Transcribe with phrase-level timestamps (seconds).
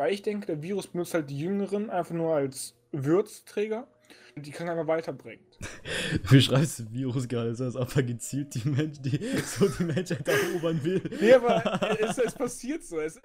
[0.00, 3.86] Weil ich denke, der Virus benutzt halt die Jüngeren einfach nur als Würzträger
[4.34, 5.58] und die Krankheit weiterbringt.
[6.22, 10.82] Du beschreibst Virus gerade als ob er gezielt die Menschen, die so die Menschheit erobern
[10.82, 11.02] will.
[11.20, 12.98] Nee, aber es, es passiert so.
[12.98, 13.20] Es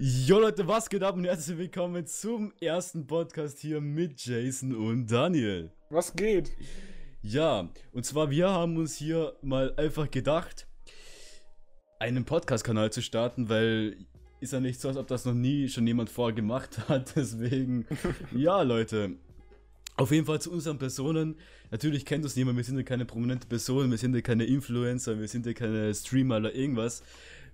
[0.00, 5.06] Jo Leute, was geht ab und herzlich willkommen zum ersten Podcast hier mit Jason und
[5.06, 5.70] Daniel.
[5.90, 6.50] Was geht?
[7.22, 10.66] Ja, und zwar wir haben uns hier mal einfach gedacht,
[12.00, 13.96] einen Podcast-Kanal zu starten, weil
[14.42, 17.12] ist ja nicht so, als ob das noch nie schon jemand vorher gemacht hat.
[17.16, 17.86] Deswegen,
[18.34, 19.12] ja, Leute.
[19.96, 21.36] Auf jeden Fall zu unseren Personen.
[21.70, 25.18] Natürlich kennt uns niemand, wir sind ja keine prominente Person, wir sind ja keine Influencer,
[25.20, 27.02] wir sind ja keine Streamer oder irgendwas.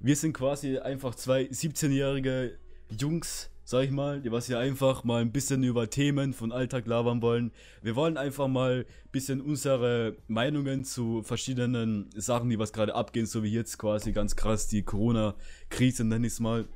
[0.00, 2.56] Wir sind quasi einfach zwei 17-jährige
[2.90, 6.86] Jungs, sag ich mal, die was hier einfach mal ein bisschen über Themen von Alltag
[6.86, 7.52] labern wollen.
[7.82, 13.26] Wir wollen einfach mal ein bisschen unsere Meinungen zu verschiedenen Sachen, die was gerade abgehen,
[13.26, 16.66] so wie jetzt quasi ganz krass die Corona-Krise, nenne ich es mal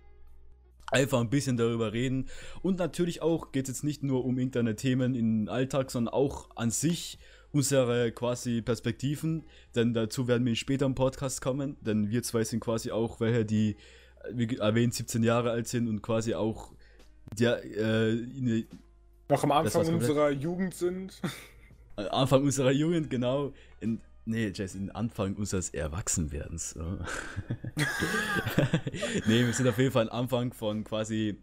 [0.93, 2.29] einfach ein bisschen darüber reden.
[2.63, 6.71] Und natürlich auch geht es jetzt nicht nur um Internetthemen im Alltag, sondern auch an
[6.71, 7.19] sich
[7.53, 9.45] unsere quasi Perspektiven.
[9.75, 11.77] Denn dazu werden wir später im Podcast kommen.
[11.81, 13.77] Denn wir zwei sind quasi auch welche, die,
[14.31, 16.73] wie erwähnt, 17 Jahre alt sind und quasi auch
[17.39, 18.65] der, äh,
[19.29, 21.21] noch am Anfang unserer Jugend sind.
[21.97, 23.53] Anfang unserer Jugend, genau.
[23.81, 26.77] In, Nee, Jess, in Anfang unseres Erwachsenwerdens.
[29.27, 31.39] nee, wir sind auf jeden Fall am Anfang von quasi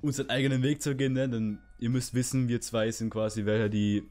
[0.00, 1.28] unseren eigenen Weg zu gehen, ne?
[1.28, 4.04] denn ihr müsst wissen, wir zwei sind quasi welche, die,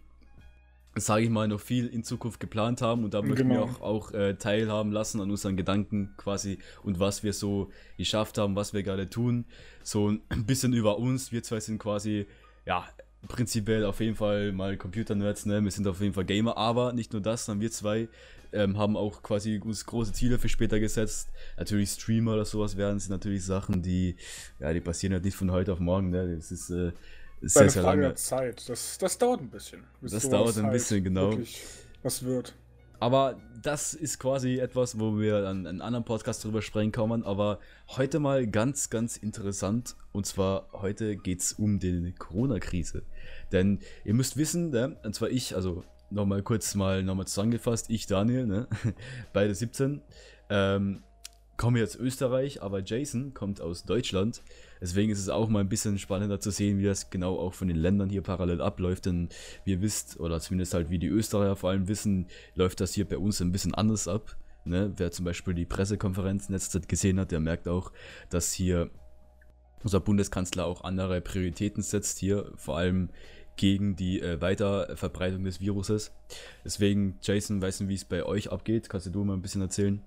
[0.93, 3.65] sage ich mal, noch viel in Zukunft geplant haben und da möchten genau.
[3.67, 8.37] wir auch, auch äh, teilhaben lassen an unseren Gedanken quasi und was wir so geschafft
[8.37, 9.45] haben, was wir gerade tun.
[9.81, 12.27] So ein bisschen über uns, wir zwei sind quasi,
[12.67, 12.87] ja,
[13.27, 15.63] prinzipiell auf jeden Fall mal Computer-Nerds, ne?
[15.63, 18.07] Wir sind auf jeden Fall Gamer, aber nicht nur das, sondern wir zwei
[18.51, 21.29] ähm, haben auch quasi uns große Ziele für später gesetzt.
[21.57, 24.15] Natürlich Streamer oder sowas werden, sind natürlich Sachen, die,
[24.59, 26.35] ja, die passieren halt nicht von heute auf morgen, ne?
[26.35, 26.91] Das ist, äh,
[27.41, 28.13] ist sehr, sehr lange.
[28.15, 28.67] Zeit.
[28.67, 29.83] Das, das dauert ein bisschen.
[30.01, 31.37] Das dauert ein halt bisschen, genau.
[32.03, 32.55] Was wird.
[32.99, 37.23] Aber das ist quasi etwas, wo wir an einem anderen Podcast drüber sprechen kommen.
[37.23, 39.95] Aber heute mal ganz, ganz interessant.
[40.11, 43.03] Und zwar heute geht es um die Corona-Krise.
[43.51, 48.05] Denn ihr müsst wissen, ne, und zwar ich, also nochmal kurz mal nochmal zusammengefasst, ich
[48.05, 48.67] Daniel, ne,
[49.33, 50.01] beide 17,
[50.49, 51.03] ähm,
[51.57, 54.41] komme jetzt Österreich, aber Jason kommt aus Deutschland.
[54.81, 57.67] Deswegen ist es auch mal ein bisschen spannender zu sehen, wie das genau auch von
[57.67, 59.05] den Ländern hier parallel abläuft.
[59.05, 59.29] Denn
[59.65, 63.07] wie ihr wisst, oder zumindest halt wie die Österreicher vor allem wissen, läuft das hier
[63.07, 64.37] bei uns ein bisschen anders ab.
[64.65, 64.93] Ne?
[64.97, 67.91] Wer zum Beispiel die Pressekonferenz letzte Zeit gesehen hat, der merkt auch,
[68.29, 68.89] dass hier
[69.83, 73.09] unser Bundeskanzler auch andere Prioritäten setzt hier, vor allem
[73.55, 76.11] gegen die äh, Weiterverbreitung des Viruses.
[76.63, 78.89] Deswegen, Jason, weißt du, wie es bei euch abgeht?
[78.89, 80.01] Kannst du mal ein bisschen erzählen?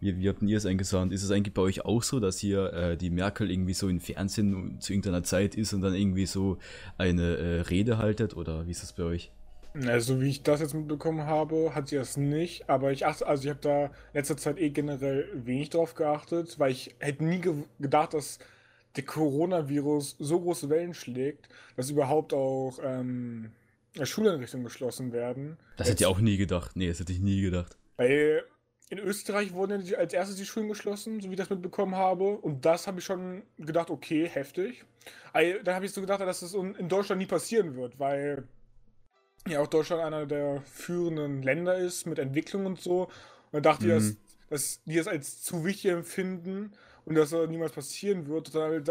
[0.00, 1.12] Wie, wie habt ihr es eingesandt?
[1.12, 4.00] Ist es eigentlich bei euch auch so, dass hier äh, die Merkel irgendwie so im
[4.00, 6.58] Fernsehen zu irgendeiner Zeit ist und dann irgendwie so
[6.98, 8.36] eine äh, Rede haltet?
[8.36, 9.30] Oder wie ist das bei euch?
[9.74, 12.68] Also wie ich das jetzt mitbekommen habe, hat sie das nicht.
[12.68, 16.70] Aber ich achte, also ich habe da letzter Zeit eh generell wenig drauf geachtet, weil
[16.70, 18.38] ich hätte nie ge gedacht, dass
[18.96, 23.50] der Coronavirus so große Wellen schlägt, dass überhaupt auch ähm,
[24.00, 25.56] Schuleinrichtungen geschlossen werden.
[25.76, 26.76] Das hätte ich auch nie gedacht.
[26.76, 27.76] Nee, das hätte ich nie gedacht.
[27.96, 28.44] Weil
[28.90, 32.36] in Österreich wurden als erstes die Schulen geschlossen, so wie ich das mitbekommen habe.
[32.36, 34.84] Und das habe ich schon gedacht, okay, heftig.
[35.32, 38.44] Also, dann habe ich so gedacht, dass das in Deutschland nie passieren wird, weil
[39.46, 43.04] ja auch Deutschland einer der führenden Länder ist mit Entwicklung und so.
[43.04, 43.90] Und dann dachte mhm.
[43.90, 44.16] ich, dass,
[44.50, 46.72] dass die es als zu wichtig empfinden
[47.04, 48.54] und dass das niemals passieren wird.
[48.54, 48.84] Dann,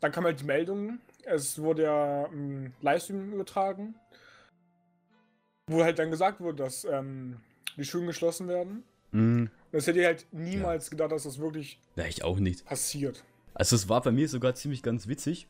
[0.00, 3.94] dann kam halt die Meldung, es wurde ja ähm, Livestream übertragen,
[5.66, 7.40] wo halt dann gesagt wurde, dass ähm,
[7.76, 8.84] die Schulen geschlossen werden.
[9.12, 9.50] Mhm.
[9.72, 10.90] Das hätte ich halt niemals ja.
[10.90, 12.64] gedacht, dass das wirklich ja, ich auch nicht.
[12.64, 13.24] passiert.
[13.54, 15.46] Also es war bei mir sogar ziemlich ganz witzig.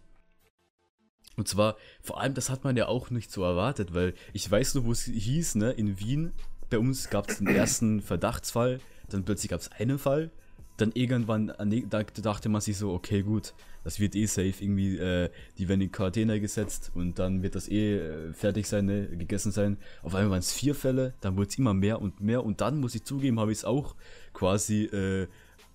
[1.37, 4.75] Und zwar, vor allem, das hat man ja auch nicht so erwartet, weil ich weiß
[4.75, 6.33] nur, wo es hieß, ne, in Wien,
[6.69, 10.31] bei uns gab es den ersten Verdachtsfall, dann plötzlich gab es einen Fall,
[10.81, 11.53] dann irgendwann,
[11.89, 13.55] da dachte man sich so, okay, gut,
[13.85, 17.69] das wird eh safe, irgendwie, äh, die werden in Quarantäne gesetzt und dann wird das
[17.69, 19.79] eh äh, fertig sein, ne, gegessen sein.
[20.03, 22.79] Auf einmal waren es vier Fälle, dann wurde es immer mehr und mehr und dann,
[22.81, 23.95] muss ich zugeben, habe ich es auch
[24.33, 25.29] quasi äh,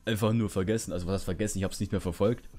[0.05, 0.93] einfach nur vergessen.
[0.93, 2.49] Also was vergessen, ich habe es nicht mehr verfolgt.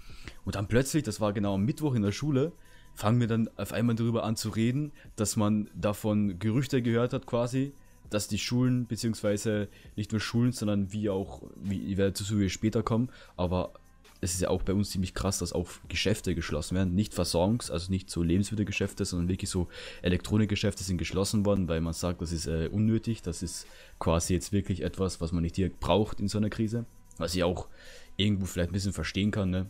[0.44, 2.53] Und dann plötzlich, das war genau am Mittwoch in der Schule,
[2.94, 7.26] fangen wir dann auf einmal darüber an zu reden, dass man davon Gerüchte gehört hat
[7.26, 7.73] quasi,
[8.11, 12.82] dass die Schulen, beziehungsweise nicht nur Schulen, sondern wie auch, wie ich werde dazu später
[12.82, 13.73] kommen, aber
[14.20, 16.94] es ist ja auch bei uns ziemlich krass, dass auch Geschäfte geschlossen werden.
[16.94, 19.69] Nicht Versorgungs-, also nicht so Lebensmittelgeschäfte, sondern wirklich so
[20.03, 23.23] Elektronikgeschäfte sind geschlossen worden, weil man sagt, das ist äh, unnötig.
[23.23, 23.67] Das ist
[23.99, 26.87] quasi jetzt wirklich etwas, was man nicht direkt braucht in so einer Krise.
[27.19, 27.69] Was ich auch
[28.17, 29.67] irgendwo vielleicht ein bisschen verstehen kann, ne?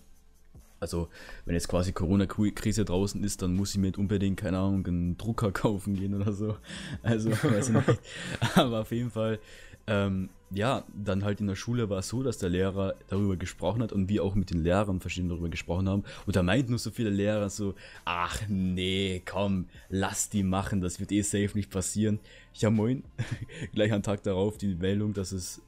[0.79, 1.09] Also,
[1.45, 5.17] wenn jetzt quasi Corona-Krise draußen ist, dann muss ich mir nicht unbedingt, keine Ahnung, einen
[5.17, 6.57] Drucker kaufen gehen oder so.
[7.03, 8.01] Also, weiß ich nicht.
[8.55, 9.39] Aber auf jeden Fall,
[9.87, 13.83] ähm, ja, dann halt in der Schule war es so, dass der Lehrer darüber gesprochen
[13.83, 16.05] hat und wir auch mit den Lehrern verschieden darüber gesprochen haben.
[16.25, 17.75] Und da meinten nur so viele Lehrer so,
[18.05, 22.21] ach nee, komm, lass die machen, das wird eh safe nicht passieren.
[22.55, 23.03] Ja, moin,
[23.75, 25.63] gleich am Tag darauf die Meldung, dass es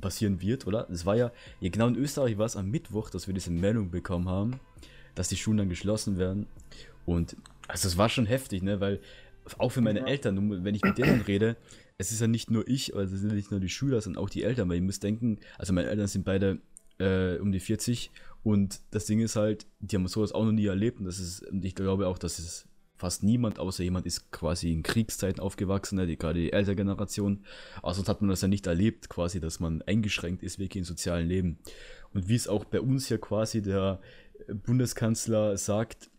[0.00, 0.88] passieren wird, oder?
[0.90, 3.90] Es war ja, ja genau in Österreich war es am Mittwoch, dass wir diese Meldung
[3.90, 4.60] bekommen haben,
[5.14, 6.46] dass die Schulen dann geschlossen werden.
[7.06, 7.36] Und
[7.66, 8.80] also es war schon heftig, ne?
[8.80, 9.00] Weil
[9.58, 10.06] auch für meine ja.
[10.06, 11.56] Eltern, wenn ich mit denen rede,
[11.96, 14.30] es ist ja nicht nur ich, also es sind nicht nur die Schüler, sondern auch
[14.30, 16.58] die Eltern, weil ihr müsst denken, also meine Eltern sind beide
[16.98, 18.10] äh, um die 40
[18.42, 21.42] und das Ding ist halt, die haben sowas auch noch nie erlebt und das ist,
[21.48, 22.68] und ich glaube auch, dass es
[22.98, 27.44] fast niemand, außer jemand ist quasi in Kriegszeiten aufgewachsen, ne, die, gerade die ältere Generation.
[27.80, 30.84] Aber sonst hat man das ja nicht erlebt, quasi, dass man eingeschränkt ist wirklich im
[30.84, 31.58] sozialen Leben.
[32.12, 34.00] Und wie es auch bei uns hier quasi der
[34.64, 36.10] Bundeskanzler sagt,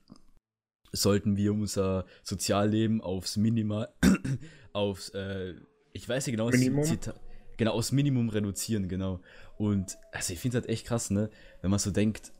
[0.91, 3.89] sollten wir unser Sozialleben aufs Minimal,
[4.73, 5.55] aufs, äh,
[5.93, 6.83] ich weiß nicht genau, Minimum.
[6.83, 7.19] Zitat,
[7.57, 9.19] genau, aufs Minimum reduzieren, genau.
[9.57, 11.29] Und also ich finde es halt echt krass, ne,
[11.61, 12.31] wenn man so denkt,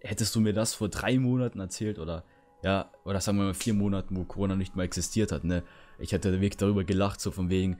[0.00, 2.24] hättest du mir das vor drei Monaten erzählt oder
[2.62, 5.62] ja, oder sagen wir mal vier Monaten, wo Corona nicht mal existiert hat, ne?
[5.98, 7.78] Ich hätte wirklich darüber gelacht, so von wegen,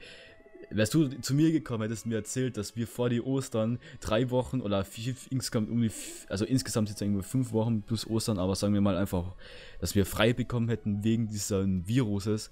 [0.69, 4.61] wärst du zu mir gekommen, hättest mir erzählt, dass wir vor die Ostern drei Wochen
[4.61, 5.91] oder vier, insgesamt um die,
[6.27, 9.35] also insgesamt jetzt irgendwie fünf Wochen plus Ostern, aber sagen wir mal einfach,
[9.79, 12.51] dass wir frei bekommen hätten wegen dieses Viruses,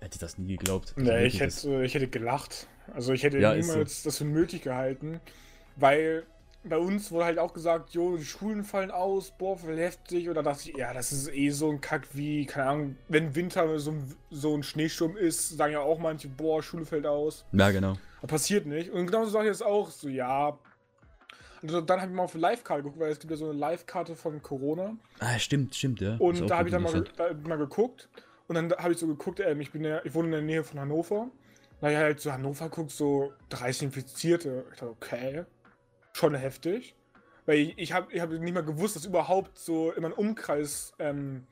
[0.00, 0.94] hätte ich das nie geglaubt.
[0.96, 2.66] Nee, ich hätte, ich hätte gelacht.
[2.92, 4.08] Also ich hätte ja, niemals so.
[4.08, 5.20] das für nötig gehalten,
[5.76, 6.24] weil
[6.64, 10.28] bei uns wurde halt auch gesagt, jo, die Schulen fallen aus, boah, voll heftig.
[10.28, 13.34] Und da dachte ich, ja, das ist eh so ein Kack wie, keine Ahnung, wenn
[13.34, 13.94] Winter so,
[14.30, 17.44] so ein Schneesturm ist, sagen ja auch manche, boah, Schule fällt aus.
[17.52, 17.94] Ja, genau.
[18.18, 18.90] Aber passiert nicht.
[18.90, 20.58] Und genauso sage ich jetzt auch, so, ja.
[21.60, 24.16] Und dann habe ich mal auf Live-Karte geguckt, weil es gibt ja so eine Live-Karte
[24.16, 24.96] von Corona.
[25.18, 26.16] Ah, stimmt, stimmt, ja.
[26.16, 28.08] Und da habe ich dann mal, da, mal geguckt.
[28.48, 30.64] Und dann habe ich so geguckt, ähm, ich bin ja, ich wohne in der Nähe
[30.64, 31.28] von Hannover.
[31.80, 34.64] Na ja, halt so Hannover guckt, so 30 Infizierte.
[34.72, 35.44] Ich dachte, okay
[36.14, 36.96] schon heftig.
[37.46, 40.94] Weil ich, ich habe ich hab nicht mal gewusst, dass überhaupt so immer ein Umkreis
[40.98, 41.46] ähm,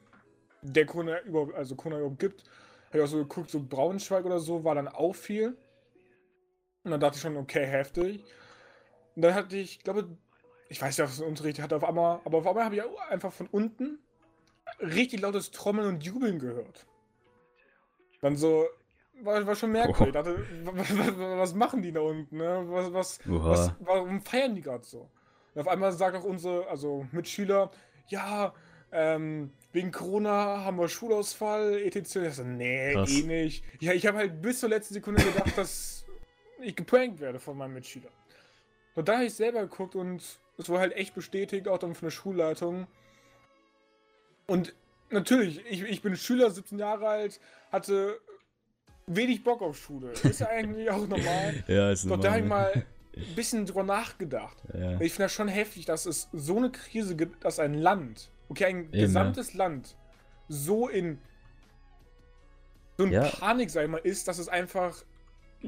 [0.63, 2.45] der Corona überhaupt, also Corona überhaupt gibt.
[2.89, 5.57] Habe ich auch so geguckt, so Braunschweig oder so war dann auch viel.
[6.85, 8.25] Und dann dachte ich schon, okay, heftig.
[9.15, 10.17] Und dann hatte ich, glaube
[10.69, 13.33] ich weiß nicht, was der Unterricht hatte auf einmal, aber auf einmal habe ich einfach
[13.33, 13.99] von unten
[14.81, 16.87] richtig lautes Trommeln und Jubeln gehört.
[18.23, 18.67] Dann so,
[19.25, 20.07] war, war schon merkwürdig.
[20.07, 22.37] Ich dachte, was, was, machen die da unten?
[22.37, 22.65] Ne?
[22.67, 25.09] Was, was, was, warum feiern die gerade so?
[25.55, 27.71] Und auf einmal sagt auch unsere, also Mitschüler,
[28.09, 28.53] ja,
[28.91, 32.17] ähm, wegen Corona haben wir Schulausfall, etc.
[32.17, 33.11] Ich so, nee, Krass.
[33.11, 33.65] eh nicht.
[33.81, 36.05] Ja, ich habe halt bis zur letzten Sekunde gedacht, dass
[36.61, 38.11] ich geprankt werde von meinem Mitschüler.
[38.95, 40.23] Und dann habe ich selber geguckt und
[40.59, 42.87] es wurde halt echt bestätigt, auch dann von der Schulleitung.
[44.47, 44.75] Und
[45.11, 47.41] natürlich, ich, ich bin Schüler, 17 Jahre alt,
[47.71, 48.21] hatte
[49.07, 50.13] wenig Bock auf Schule.
[50.13, 51.65] Ist ja eigentlich auch normal.
[51.69, 52.19] ja, ist normal.
[52.19, 52.85] Doch da habe ich mal
[53.17, 54.57] ein bisschen drüber nachgedacht.
[54.73, 55.01] Ja.
[55.01, 58.65] Ich finde das schon heftig, dass es so eine Krise gibt, dass ein Land, okay,
[58.67, 59.59] ein Eben, gesamtes ja.
[59.59, 59.97] Land
[60.49, 61.19] so in
[62.99, 63.29] so in ja.
[63.29, 65.03] Panik, sag ich mal, ist, dass es einfach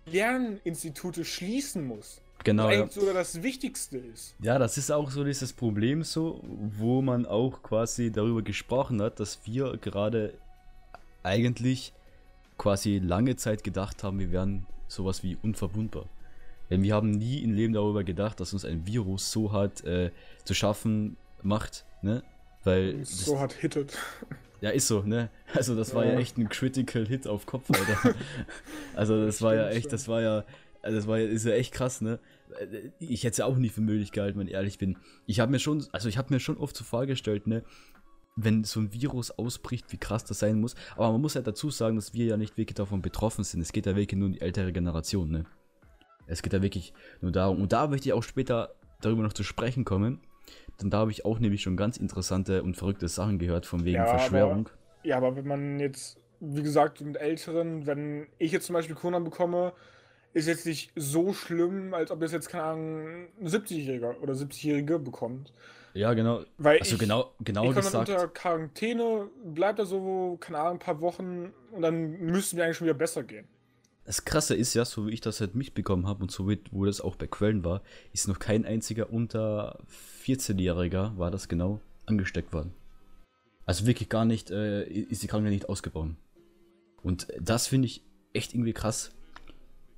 [0.07, 2.21] Lerninstitute schließen muss.
[2.45, 2.65] Genau.
[2.65, 4.35] Was eigentlich sogar das Wichtigste ist.
[4.41, 9.19] Ja, das ist auch so dieses Problem so, wo man auch quasi darüber gesprochen hat,
[9.19, 10.35] dass wir gerade
[11.23, 11.95] eigentlich
[12.59, 16.09] quasi lange Zeit gedacht haben, wir wären sowas wie unverwundbar.
[16.71, 20.11] Denn wir haben nie im Leben darüber gedacht, dass uns ein Virus so hart äh,
[20.45, 22.23] zu schaffen macht, ne?
[22.65, 23.05] Weil.
[23.05, 23.97] So hart hittet.
[24.61, 25.29] Ja, ist so, ne?
[25.53, 28.15] Also das war ja, ja echt ein Critical Hit auf Kopf, Alter.
[28.95, 30.43] also das, war ja echt, das war ja,
[30.81, 32.19] also das war ja, ist ja echt krass, ne?
[32.99, 34.97] Ich hätte es ja auch nie für möglich gehalten, wenn ich ehrlich bin.
[35.27, 37.63] Ich habe mir schon, also ich habe mir schon oft so vorgestellt, ne?
[38.37, 40.75] Wenn so ein Virus ausbricht, wie krass das sein muss.
[40.97, 43.61] Aber man muss ja dazu sagen, dass wir ja nicht wirklich davon betroffen sind.
[43.61, 45.45] Es geht ja wirklich nur um die ältere Generation, ne?
[46.27, 47.61] Es geht ja wirklich nur darum.
[47.61, 50.21] Und da möchte ich auch später darüber noch zu sprechen kommen.
[50.81, 53.97] Denn da habe ich auch nämlich schon ganz interessante und verrückte Sachen gehört, von wegen
[53.97, 54.69] ja, Verschwörung.
[54.69, 58.97] Aber, ja, aber wenn man jetzt, wie gesagt, mit Älteren, wenn ich jetzt zum Beispiel
[58.97, 59.73] Corona bekomme,
[60.33, 63.07] ist jetzt nicht so schlimm, als ob das jetzt, keine Ahnung,
[63.41, 65.53] ein 70-Jähriger oder 70-Jährige bekommt.
[65.95, 66.45] Ja, genau.
[66.59, 68.09] Weil also ich, genau, genau ich gesagt.
[68.09, 72.77] unter Quarantäne, bleibt da so, keine Ahnung, ein paar Wochen und dann müssten wir eigentlich
[72.77, 73.47] schon wieder besser gehen.
[74.05, 76.85] Das Krasse ist ja, so wie ich das halt mitbekommen habe und so wie wo
[76.85, 77.81] das auch bei Quellen war,
[78.13, 79.79] ist noch kein einziger unter
[80.25, 82.75] 14-Jähriger, war das genau, angesteckt worden.
[83.65, 86.11] Also wirklich gar nicht, äh, ist die Krankheit nicht ausgebaut.
[87.03, 88.03] Und das finde ich
[88.35, 89.13] echt irgendwie krass.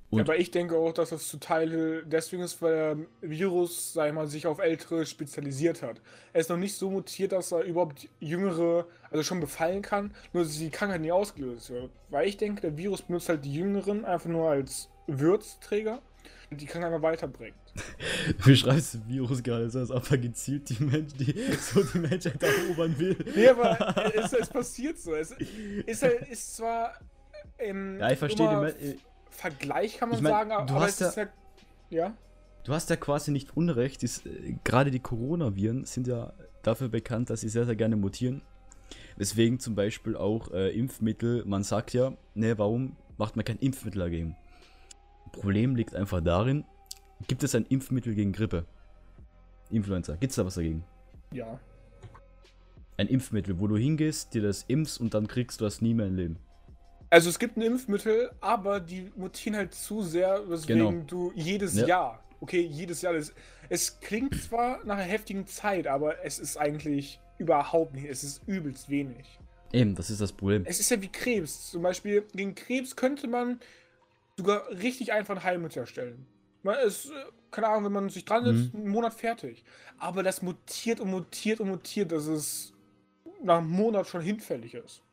[0.09, 2.97] Und aber ich denke auch, dass das zu Teil deswegen ist, weil der
[3.29, 5.99] Virus, sag ich mal, sich auf Ältere spezialisiert hat.
[6.31, 10.43] Er ist noch nicht so mutiert, dass er überhaupt Jüngere, also schon befallen kann, nur
[10.43, 11.91] dass die Krankheit nie ausgelöst wird.
[12.09, 16.01] Weil ich denke, der Virus benutzt halt die Jüngeren einfach nur als Würzträger
[16.51, 17.55] und die Krankheit mal weiterbringt.
[18.43, 22.41] Du schreibst das Virus gerade als ob er gezielt die Menschen, die so die Menschheit
[22.41, 23.17] erobern will.
[23.35, 25.13] Nee, aber es, es passiert so.
[25.13, 26.93] Es ist, halt, ist zwar
[27.57, 28.99] im ja, ich verstehe den
[29.37, 31.27] Vergleich kann man ich mein, sagen, aber, es ja, ist ja,
[31.91, 32.13] ja.
[32.63, 34.01] Du hast ja quasi nicht Unrecht.
[34.01, 38.41] Ist, äh, gerade die Coronaviren sind ja dafür bekannt, dass sie sehr, sehr gerne mutieren.
[39.15, 43.99] Weswegen zum Beispiel auch äh, Impfmittel, man sagt ja, ne, warum macht man kein Impfmittel
[43.99, 44.35] dagegen?
[45.33, 46.65] Problem liegt einfach darin,
[47.27, 48.65] gibt es ein Impfmittel gegen Grippe?
[49.69, 50.83] Influenza, gibt es da was dagegen?
[51.31, 51.59] Ja.
[52.97, 56.07] Ein Impfmittel, wo du hingehst, dir das impfst und dann kriegst du das nie mehr
[56.07, 56.39] im Leben.
[57.09, 61.03] Also es gibt ein Impfmittel, aber die mutieren halt zu sehr, weswegen genau.
[61.07, 61.87] du jedes ja.
[61.87, 63.33] Jahr, okay, jedes Jahr, das,
[63.69, 68.41] es klingt zwar nach einer heftigen Zeit, aber es ist eigentlich überhaupt nicht, es ist
[68.45, 69.39] übelst wenig.
[69.71, 70.63] Eben, das ist das Problem.
[70.65, 71.71] Es ist ja wie Krebs.
[71.71, 73.59] Zum Beispiel, gegen Krebs könnte man
[74.37, 76.25] sogar richtig einfach ein Heilmittel erstellen.
[76.63, 77.11] Man ist,
[77.51, 78.81] keine Ahnung, wenn man sich dran setzt, mhm.
[78.81, 79.63] einen Monat fertig.
[79.97, 82.73] Aber das mutiert und mutiert und mutiert, dass es
[83.43, 85.03] nach einem Monat schon hinfällig ist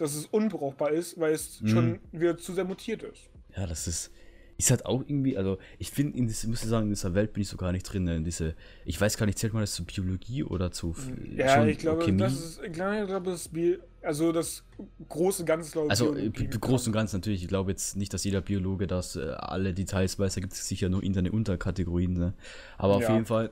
[0.00, 1.68] dass es unbrauchbar ist, weil es mhm.
[1.68, 3.30] schon wieder zu sehr mutiert ist.
[3.56, 4.10] Ja, das ist,
[4.56, 7.42] ist halt auch irgendwie, also ich finde, in muss ich sagen, in dieser Welt bin
[7.42, 8.04] ich so gar nicht drin.
[8.04, 8.54] Ne, in diese,
[8.84, 10.94] ich weiß gar nicht, zählt man das zu Biologie oder zu
[11.34, 12.18] Ja, ich glaube, Chemie?
[12.18, 14.64] das ist, ich glaube, das ist Bi also das
[15.08, 15.90] große Ganze, glaube ich.
[15.90, 16.14] Also
[16.60, 20.18] groß und ganz natürlich, ich glaube jetzt nicht, dass jeder Biologe das äh, alle Details
[20.18, 22.34] weiß, da gibt es sicher nur interne Unterkategorien, ne?
[22.78, 23.12] Aber auf ja.
[23.12, 23.50] jeden Fall,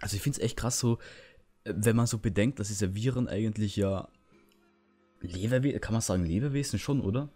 [0.00, 0.98] also ich finde es echt krass so,
[1.64, 4.08] äh, wenn man so bedenkt, dass diese Viren eigentlich ja
[5.20, 7.28] Lebewesen, kann man sagen Lebewesen schon, oder?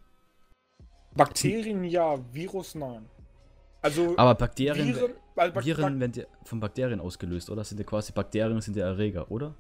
[1.15, 3.07] Bakterien ja, Virus nein.
[3.83, 7.65] Also aber Bakterien, Viren, weil Bak Viren werden von Bakterien ausgelöst, oder?
[7.65, 9.55] Sind ja quasi Bakterien sind ja Erreger, oder?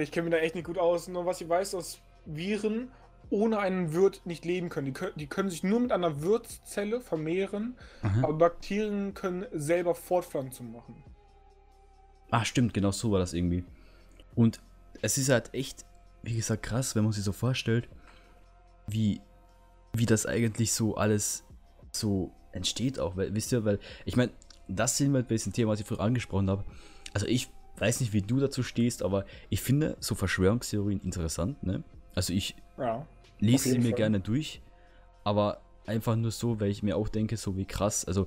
[0.00, 1.06] Ich kenne mich da echt nicht gut aus.
[1.06, 2.90] Nur was ich weiß, dass Viren
[3.28, 4.86] ohne einen Wirt nicht leben können.
[4.86, 5.12] Die, können.
[5.16, 8.24] die können sich nur mit einer Wirtszelle vermehren, Aha.
[8.24, 11.04] aber Bakterien können selber Fortpflanzung machen.
[12.30, 13.64] Ah, stimmt, genau so war das irgendwie.
[14.34, 14.60] Und
[15.02, 15.84] es ist halt echt
[16.22, 17.88] wie gesagt, krass, wenn man sich so vorstellt,
[18.86, 19.20] wie,
[19.92, 21.44] wie das eigentlich so alles
[21.92, 23.16] so entsteht auch.
[23.16, 24.32] Weil, wisst ihr, weil, ich meine,
[24.68, 26.64] das sind wir bei diesem Thema, was ich vorher angesprochen habe.
[27.12, 27.48] Also ich
[27.78, 31.82] weiß nicht, wie du dazu stehst, aber ich finde so Verschwörungstheorien interessant, ne?
[32.14, 33.06] Also ich ja,
[33.38, 33.96] lese sie mir Fall.
[33.96, 34.60] gerne durch,
[35.24, 38.26] aber einfach nur so, weil ich mir auch denke, so wie krass, also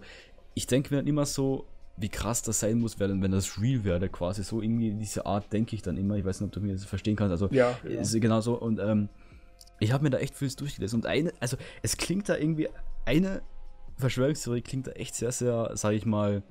[0.55, 3.83] ich denke mir dann immer so, wie krass das sein muss, wenn, wenn das real
[3.83, 6.15] wäre, quasi so irgendwie diese Art denke ich dann immer.
[6.15, 7.31] Ich weiß nicht, ob du mir das verstehen kannst.
[7.31, 8.01] Also, ja, ja.
[8.01, 8.55] ist genau so.
[8.59, 9.09] Und ähm,
[9.79, 11.01] ich habe mir da echt vieles durchgelesen.
[11.01, 12.69] Und eine, also es klingt da irgendwie,
[13.05, 13.41] eine
[13.97, 16.41] Verschwörungstheorie klingt da echt sehr, sehr, sage ich mal,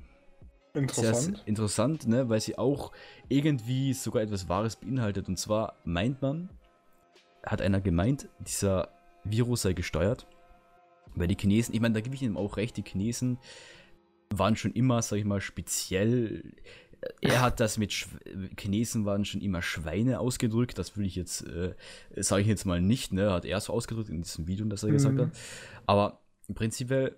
[0.75, 1.39] interessant.
[1.39, 2.29] Sehr interessant, ne?
[2.29, 2.93] weil sie auch
[3.29, 5.29] irgendwie sogar etwas Wahres beinhaltet.
[5.29, 6.51] Und zwar meint man,
[7.45, 8.89] hat einer gemeint, dieser
[9.25, 10.27] Virus sei gesteuert.
[11.15, 13.39] Weil die Chinesen, ich meine, da gebe ich ihm auch recht, die Chinesen
[14.39, 16.55] waren schon immer, sag ich mal, speziell.
[17.21, 18.07] Er hat das mit Sch
[18.59, 20.79] Chinesen waren schon immer Schweine ausgedrückt.
[20.79, 21.75] Das will ich jetzt, äh,
[22.17, 23.33] sage ich jetzt mal nicht, ne?
[23.33, 24.93] Hat er so ausgedrückt in diesem Video, das er mhm.
[24.93, 25.31] gesagt hat.
[25.87, 27.17] Aber im Prinzip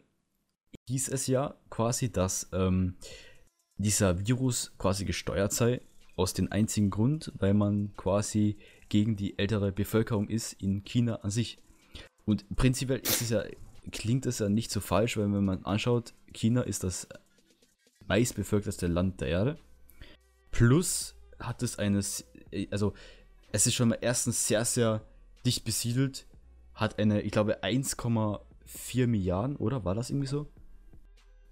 [0.88, 2.96] hieß es ja quasi, dass ähm,
[3.76, 5.82] dieser Virus quasi gesteuert sei,
[6.16, 8.56] aus dem einzigen Grund, weil man quasi
[8.88, 11.58] gegen die ältere Bevölkerung ist in China an sich.
[12.24, 13.42] Und prinzipiell ist es ja
[13.92, 17.08] klingt es ja nicht so falsch, weil wenn man anschaut, China ist das
[18.06, 19.58] meistbevölkertste Land der Erde.
[20.50, 22.26] Plus hat es eines,
[22.70, 22.92] also
[23.52, 25.02] es ist schon mal erstens sehr, sehr
[25.46, 26.26] dicht besiedelt,
[26.74, 29.84] hat eine, ich glaube, 1,4 Milliarden, oder?
[29.84, 30.46] War das irgendwie so?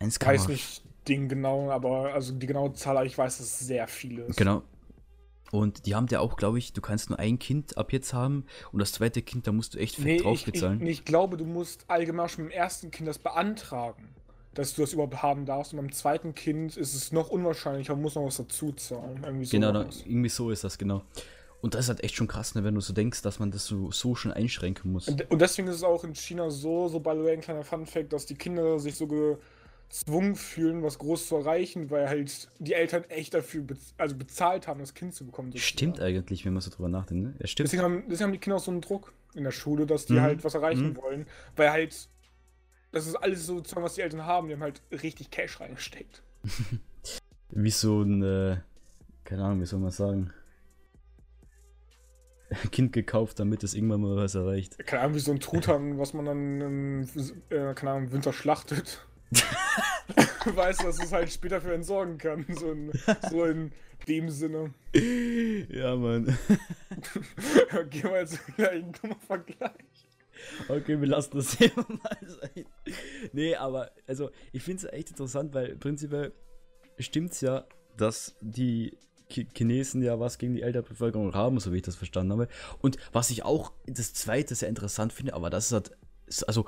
[0.00, 3.58] 1, ich weiß nicht den genauen, aber also die genaue Zahl, ich weiß, dass es
[3.60, 4.36] sehr viele ist.
[4.36, 4.62] Genau.
[5.50, 8.46] Und die haben ja auch, glaube ich, du kannst nur ein Kind ab jetzt haben
[8.72, 10.80] und das zweite Kind, da musst du echt nee, drauf bezahlen.
[10.80, 14.08] Ich, ich, ich, glaube, du musst allgemein schon beim ersten Kind das beantragen,
[14.54, 15.72] dass du das überhaupt haben darfst.
[15.72, 19.20] Und beim zweiten Kind ist es noch unwahrscheinlicher, man muss noch was dazu zahlen.
[19.24, 21.02] Irgendwie so genau, da, irgendwie so ist das, genau.
[21.60, 23.66] Und das ist halt echt schon krass, ne, wenn du so denkst, dass man das
[23.66, 25.06] so, so schon einschränken muss.
[25.08, 28.12] Und, deswegen ist es auch in China so, so by the way, ein kleiner Fun-Fact,
[28.12, 29.36] dass die Kinder sich so ge
[29.92, 34.66] gezwungen fühlen, was groß zu erreichen, weil halt die Eltern echt dafür be also bezahlt
[34.66, 35.52] haben, das Kind zu bekommen.
[35.56, 37.24] Stimmt eigentlich, wenn man so drüber nachdenkt.
[37.24, 37.34] Ne?
[37.38, 37.66] Ja, stimmt.
[37.66, 40.14] Deswegen haben, deswegen haben die Kinder auch so einen Druck in der Schule, dass die
[40.14, 40.22] mhm.
[40.22, 40.96] halt was erreichen mhm.
[40.96, 42.08] wollen, weil halt
[42.92, 46.22] das ist alles so, was die Eltern haben, die haben halt richtig Cash reingesteckt.
[47.50, 48.58] wie so ein, äh,
[49.24, 50.32] keine Ahnung, wie soll man sagen?
[52.70, 54.78] Kind gekauft, damit es irgendwann mal was erreicht.
[54.86, 57.08] Keine Ahnung, wie so ein Truthahn, was man dann im,
[57.48, 59.06] äh, keine Ahnung, im Winter schlachtet.
[60.44, 62.44] weißt du, dass es halt später für entsorgen kann.
[62.50, 62.92] So in,
[63.30, 63.72] so in
[64.06, 64.74] dem Sinne.
[64.94, 66.36] Ja, Mann.
[67.88, 69.70] Gehen wir jetzt gleich einen dummer Vergleich.
[70.68, 72.64] Okay, wir lassen das hier mal sein.
[73.32, 76.32] Nee, aber also ich finde es echt interessant, weil prinzipiell
[76.98, 77.64] stimmt es ja,
[77.96, 78.96] dass die
[79.28, 82.48] Chinesen ja was gegen die ältere Bevölkerung haben, so wie ich das verstanden habe.
[82.80, 85.96] Und was ich auch das zweite sehr interessant finde, aber das ist halt,
[86.46, 86.66] also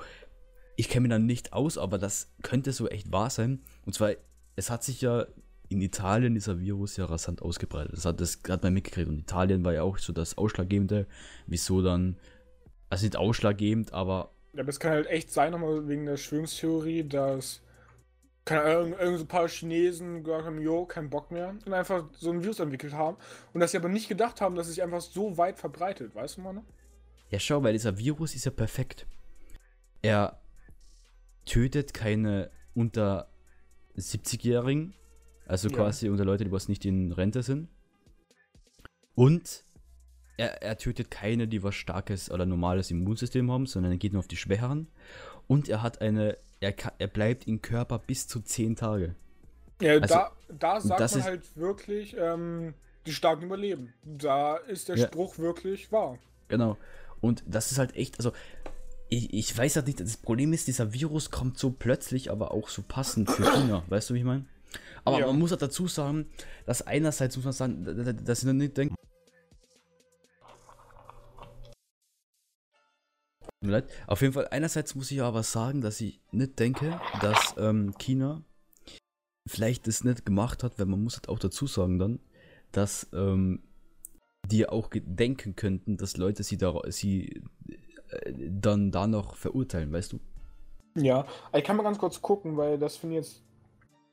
[0.75, 3.61] ich kenne mich dann nicht aus, aber das könnte so echt wahr sein.
[3.85, 4.11] Und zwar,
[4.55, 5.25] es hat sich ja
[5.69, 7.93] in Italien dieser Virus ja rasant ausgebreitet.
[7.93, 9.07] Das hat, das hat man mitgekriegt.
[9.07, 11.07] Und Italien war ja auch so das Ausschlaggebende,
[11.47, 12.17] wieso dann,
[12.95, 14.31] also nicht ausschlaggebend, aber.
[14.53, 17.61] Ja, aber es kann halt echt sein, nochmal wegen der Schwörungstheorie, dass
[18.45, 22.07] keine Ahnung, irgend so ein paar Chinesen gesagt haben, jo, kein Bock mehr und einfach
[22.13, 23.17] so ein Virus entwickelt haben
[23.53, 26.37] und dass sie aber nicht gedacht haben, dass es sich einfach so weit verbreitet, weißt
[26.37, 26.61] du, Mann?
[27.31, 29.07] Ja, schau, weil dieser Virus ist ja perfekt.
[30.03, 30.39] Er
[31.45, 33.31] tötet keine unter
[33.97, 34.93] 70-Jährigen,
[35.47, 35.75] also ja.
[35.75, 37.67] quasi unter Leute, die was nicht in Rente sind.
[39.15, 39.64] Und
[40.37, 44.19] er, er tötet keine, die was starkes oder normales Immunsystem haben, sondern er geht nur
[44.19, 44.87] auf die Schwächeren.
[45.47, 49.15] Und er hat eine, er, er bleibt im Körper bis zu 10 Tage.
[49.81, 52.73] Ja, also, da, da sagt man halt wirklich, ähm,
[53.05, 53.93] die Starken überleben.
[54.03, 55.07] Da ist der ja.
[55.07, 56.17] Spruch wirklich wahr.
[56.47, 56.77] Genau.
[57.21, 58.31] Und das ist halt echt, also
[59.09, 62.69] ich, ich weiß halt nicht, das Problem ist, dieser Virus kommt so plötzlich, aber auch
[62.69, 63.83] so passend für China.
[63.87, 64.45] Weißt du, wie ich meine?
[65.03, 65.27] Aber ja.
[65.27, 66.27] man muss halt dazu sagen,
[66.65, 68.77] dass einerseits muss man sagen, dass sie nicht
[73.69, 73.91] denken.
[74.07, 78.41] Auf jeden Fall, einerseits muss ich aber sagen, dass ich nicht denke, dass ähm, China
[79.47, 82.19] vielleicht das nicht gemacht hat, weil man muss halt auch dazu sagen dann,
[82.71, 83.61] dass ähm,
[84.47, 87.41] die auch denken könnten, dass Leute sie da sie
[88.35, 90.19] dann da noch verurteilen, weißt du?
[90.95, 93.43] Ja, ich kann mal ganz kurz gucken, weil das finde ich jetzt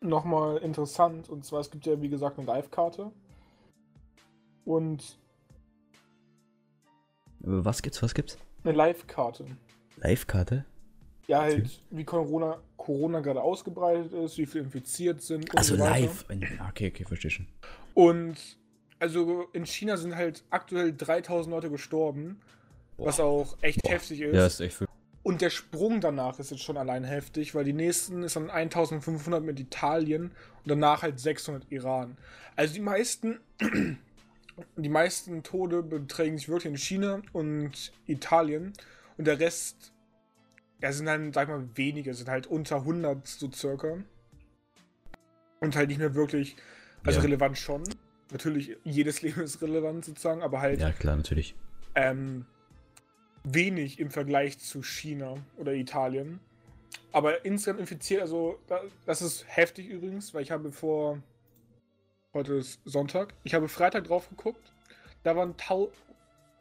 [0.01, 1.29] nochmal interessant.
[1.29, 3.13] Und zwar, es gibt ja wie gesagt eine Live-Karte.
[4.65, 5.19] Und.
[7.41, 8.03] Was gibt's?
[8.03, 8.39] Was gibt's?
[8.65, 9.47] Eine Live-Karte.
[9.97, 10.65] Live-Karte?
[11.27, 15.57] Ja, halt, wie Corona, Corona gerade ausgebreitet ist, wie viele infiziert sind.
[15.57, 16.25] Also so live.
[16.69, 17.47] Okay, okay, verstehe schon.
[17.95, 18.37] Und
[18.99, 22.41] also in China sind halt aktuell 3000 Leute gestorben.
[22.97, 23.07] Boah.
[23.07, 23.93] Was auch echt Boah.
[23.93, 24.35] heftig ist.
[24.35, 24.89] Ja, ist echt viel.
[25.23, 29.43] Und der Sprung danach ist jetzt schon allein heftig, weil die nächsten ist dann 1500
[29.43, 32.17] mit Italien und danach halt 600 Iran.
[32.57, 33.39] Also die meisten,
[34.77, 38.73] die meisten Tode beträgen sich wirklich in China und Italien
[39.17, 39.93] und der Rest,
[40.81, 43.99] ja, sind dann, sag mal, wenige, sind halt unter 100 so circa.
[45.61, 46.57] Und halt nicht mehr wirklich,
[47.05, 47.25] also ja.
[47.25, 47.85] relevant schon.
[48.33, 50.81] Natürlich, jedes Leben ist relevant sozusagen, aber halt.
[50.81, 51.55] Ja, klar, natürlich.
[51.95, 52.47] Ähm,
[53.45, 56.41] wenig im Vergleich zu China oder Italien.
[57.13, 58.59] Aber insgesamt infiziert, also
[59.07, 61.23] das ist heftig übrigens, weil ich habe vor,
[62.35, 64.73] heute ist Sonntag, ich habe Freitag drauf geguckt,
[65.23, 65.55] da waren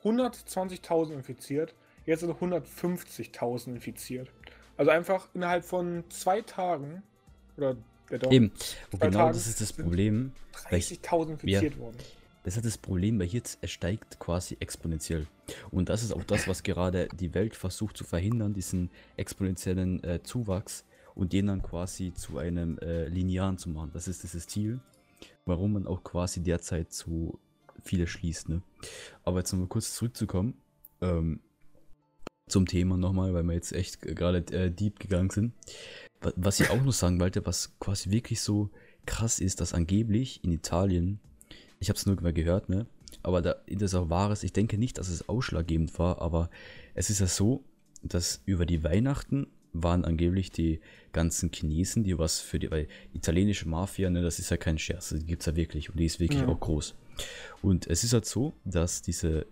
[0.04, 1.74] 120.000 infiziert,
[2.06, 4.30] jetzt sind 150.000 infiziert.
[4.78, 7.04] Also einfach innerhalb von zwei Tagen,
[7.58, 7.76] oder
[8.10, 8.52] ja doch, Eben,
[8.92, 10.34] und genau Tagen das ist das Problem.
[10.70, 11.80] 30.000 infiziert ja.
[11.80, 11.98] worden.
[12.44, 15.28] Das hat das Problem, weil jetzt steigt quasi exponentiell.
[15.70, 20.24] Und das ist auch das, was gerade die Welt versucht zu verhindern, diesen exponentiellen äh,
[20.24, 23.92] Zuwachs und den dann quasi zu einem äh, linearen zu machen.
[23.94, 24.80] Das ist dieses Ziel,
[25.46, 27.40] warum man auch quasi derzeit zu
[27.84, 28.50] viele schließt.
[28.50, 28.62] Ne?
[29.24, 30.56] Aber jetzt nochmal kurz zurückzukommen
[31.02, 31.40] ähm,
[32.48, 35.54] zum Thema nochmal, weil wir jetzt echt gerade äh, deep gegangen sind.
[36.36, 38.70] Was ich auch noch sagen wollte, was quasi wirklich so
[39.06, 41.20] krass ist, dass angeblich in Italien
[41.82, 42.86] ich habe es nur mal gehört, ne?
[43.24, 46.50] Aber da das auch wahres, ich denke nicht, dass es ausschlaggebend war, aber
[46.94, 47.64] es ist ja so,
[48.04, 50.80] dass über die Weihnachten waren angeblich die
[51.14, 55.10] ganzen Chinesen, die was für die, weil italienische Mafia, ne, das ist ja kein Scherz,
[55.10, 56.48] die gibt es ja wirklich und die ist wirklich ja.
[56.48, 56.96] auch groß.
[57.62, 59.46] Und es ist halt so, dass diese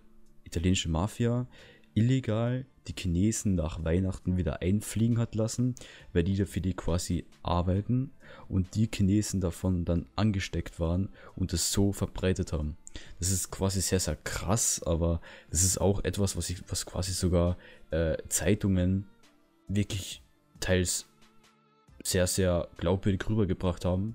[0.44, 1.46] italienische Mafia
[1.94, 5.74] illegal die Chinesen nach Weihnachten wieder einfliegen hat lassen,
[6.12, 8.10] weil die für die quasi arbeiten
[8.48, 12.76] und die Chinesen davon dann angesteckt waren und es so verbreitet haben.
[13.18, 17.12] Das ist quasi sehr, sehr krass, aber das ist auch etwas, was ich, was quasi
[17.12, 17.56] sogar
[17.90, 19.06] äh, Zeitungen
[19.74, 20.22] wirklich
[20.60, 21.06] teils
[22.02, 24.14] sehr, sehr glaubwürdig rübergebracht haben.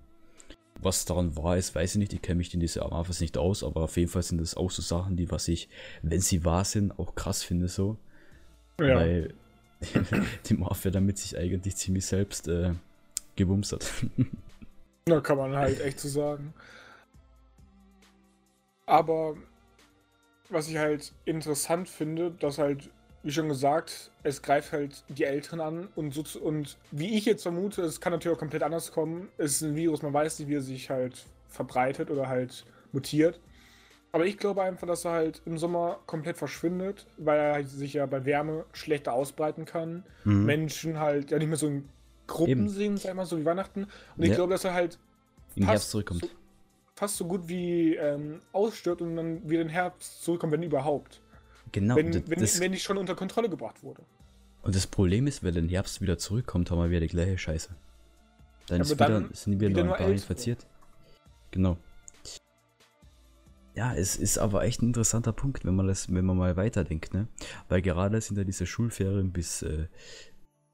[0.81, 2.13] Was daran wahr ist, weiß ich nicht.
[2.13, 4.69] Ich kenne mich in dieser Mafia nicht aus, aber auf jeden Fall sind das auch
[4.69, 5.69] so Sachen, die, was ich,
[6.01, 7.97] wenn sie wahr sind, auch krass finde so.
[8.79, 8.95] Ja.
[8.95, 9.33] Weil
[10.45, 12.73] die Mafia damit sich eigentlich ziemlich selbst äh,
[13.35, 13.89] gebumst hat.
[15.05, 16.53] da kann man halt echt so sagen.
[18.85, 19.35] Aber
[20.49, 22.89] was ich halt interessant finde, dass halt,
[23.25, 27.41] wie schon gesagt, es greift halt die Älteren an und so und wie ich jetzt
[27.41, 29.29] vermute, es kann natürlich auch komplett anders kommen.
[29.39, 33.39] Es ist ein Virus, man weiß nicht, wie er sich halt verbreitet oder halt mutiert.
[34.11, 37.93] Aber ich glaube einfach, dass er halt im Sommer komplett verschwindet, weil er halt sich
[37.93, 40.03] ja bei Wärme schlechter ausbreiten kann.
[40.23, 40.45] Mhm.
[40.45, 41.89] Menschen halt ja nicht mehr so in
[42.27, 42.69] Gruppen Eben.
[42.69, 43.87] sehen, sag ich mal, so wie Weihnachten.
[44.17, 44.35] Und ich Ja.
[44.35, 44.99] glaube, dass er halt
[45.55, 46.21] Im fast Herbst zurückkommt.
[46.21, 46.29] So,
[46.95, 51.21] fast so gut wie ähm, ausstirbt und dann wieder den Herbst zurückkommt, wenn überhaupt.
[51.75, 51.95] Genau.
[51.97, 54.01] wenn, d- wenn, das, wenn nicht schon unter Kontrolle gebracht wurde.
[54.63, 57.75] und das Problem ist, wenn der Herbst wieder zurückkommt, haben wir wieder die gleiche Scheiße.
[58.67, 60.13] Dann, Ja, wieder, dann sind wieder, wieder nur ein paar Ältere.
[60.33, 60.65] infiziert.
[61.51, 61.77] Genau.
[63.75, 67.13] Ja, es ist aber echt ein interessanter Punkt, wenn man das, wenn man mal weiterdenkt,
[67.13, 67.27] ne?
[67.67, 69.87] Weil gerade sind ja diese Schulferien bis äh,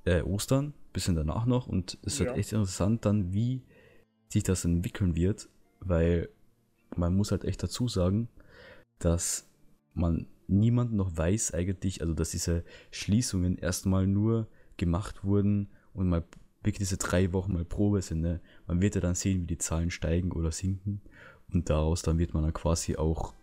[0.05, 2.35] äh, Ostern, bisschen danach noch, und es wird Ja.
[2.35, 3.63] echt interessant dann, wie
[4.29, 6.29] sich das entwickeln wird, weil
[6.95, 8.29] man muss halt echt dazu sagen,
[8.99, 9.47] dass
[9.95, 16.23] man niemand noch weiß eigentlich, also dass diese Schließungen erstmal nur gemacht wurden und mal
[16.63, 18.21] wirklich diese drei Wochen mal Probe sind.
[18.21, 18.41] Ne?
[18.67, 21.01] Man wird ja dann sehen, wie die Zahlen steigen oder sinken
[21.53, 23.33] und daraus dann wird man dann quasi auch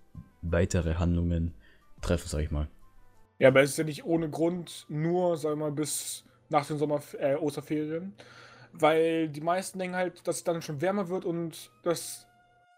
[0.42, 1.55] weitere Handlungen
[2.01, 2.68] treffen, sag ich mal.
[3.38, 6.79] Ja, aber es ist ja nicht ohne Grund nur, sagen wir mal, bis nach den
[6.79, 8.14] Sommer äh, Osterferien.
[8.73, 12.28] Weil die meisten denken halt, dass es dann schon wärmer wird und das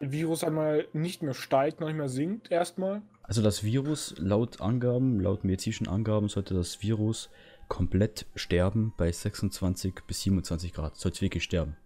[0.01, 3.03] Virus einmal nicht mehr steigt, noch nicht mehr sinkt, erstmal.
[3.23, 7.31] Also das Virus, laut Angaben, laut medizinischen Angaben, sollte das Virus
[7.69, 10.97] komplett sterben bei 26 bis 27 Grad.
[10.97, 11.77] Sollte es wirklich sterben.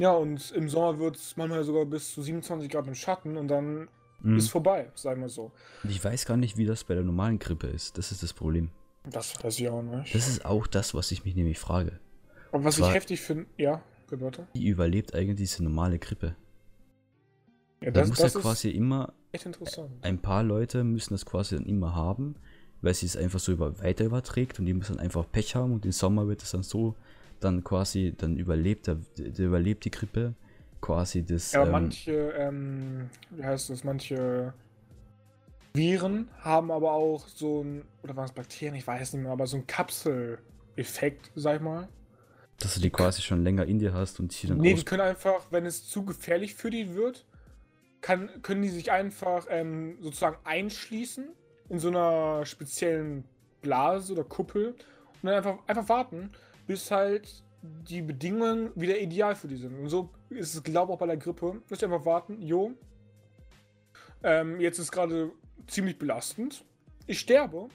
[0.00, 3.48] Ja, und im Sommer wird es manchmal sogar bis zu 27 Grad im Schatten und
[3.48, 3.88] dann
[4.22, 4.36] Mhm.
[4.38, 5.52] ist vorbei, sagen wir so.
[5.82, 7.96] Und ich weiß gar nicht, wie das bei der normalen Grippe ist.
[7.98, 8.70] Das ist das Problem.
[9.04, 10.14] Das weiß ich auch nicht.
[10.14, 12.00] Das ist auch das, was ich mich nämlich frage.
[12.52, 13.82] Aber was zwar- ich heftig finde, ja.
[14.54, 16.34] Wie überlebt eigentlich diese normale Grippe?
[17.82, 19.90] Ja, Da das, muss das ja quasi immer, echt interessant.
[20.02, 22.36] ein paar Leute müssen das quasi dann immer haben,
[22.82, 25.84] weil sie es einfach so über, weiter überträgt und die müssen einfach Pech haben und
[25.84, 26.96] im Sommer wird es dann so,
[27.40, 30.34] dann quasi, dann überlebt der, der überlebt die Grippe
[30.80, 31.54] quasi das.
[31.54, 34.54] Ja, ähm, manche, ähm, wie heißt das, manche
[35.74, 39.46] Viren haben aber auch so ein, oder waren es Bakterien, ich weiß nicht mehr, aber
[39.46, 41.88] so ein Kapseleffekt, sag ich mal.
[42.58, 45.00] dass du die quasi schon länger in dir hast und sie dann Nee, die können
[45.02, 47.26] einfach, wenn es zu gefährlich für die wird,
[48.00, 51.28] kann, können die sich einfach ähm, sozusagen einschließen
[51.68, 53.24] in so einer speziellen
[53.62, 56.30] Blase oder Kuppel und dann einfach, einfach warten,
[56.66, 59.78] bis halt die Bedingungen wieder ideal für die sind.
[59.78, 61.60] Und so ist es, glaube ich, auch bei der Grippe.
[61.68, 62.72] Müsst einfach warten, jo.
[64.22, 65.30] Ähm, jetzt ist gerade
[65.66, 66.64] ziemlich belastend.
[67.06, 67.68] Ich sterbe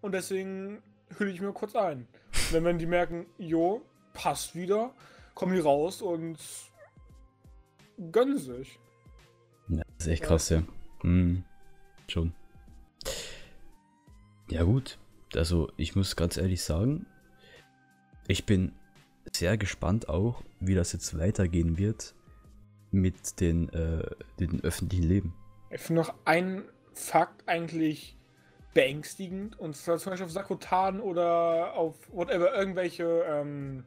[0.00, 0.82] und deswegen
[1.16, 2.06] hülle ich mir kurz ein.
[2.50, 3.82] Wenn, wenn die merken, jo,
[4.12, 4.94] passt wieder,
[5.34, 6.38] kommen die raus und
[8.10, 8.78] gönnen sich.
[10.02, 10.64] Das ist echt krass, ja.
[11.04, 11.44] Mhm.
[12.08, 12.34] Schon.
[14.50, 14.98] Ja, gut.
[15.36, 17.06] Also, ich muss ganz ehrlich sagen,
[18.26, 18.72] ich bin
[19.32, 22.16] sehr gespannt auch, wie das jetzt weitergehen wird
[22.90, 24.04] mit den, äh,
[24.40, 25.34] den öffentlichen Leben.
[25.70, 28.16] Ich finde noch einen Fakt eigentlich
[28.74, 33.84] beängstigend und zwar zum Beispiel auf Sakrotan oder auf whatever irgendwelche ähm,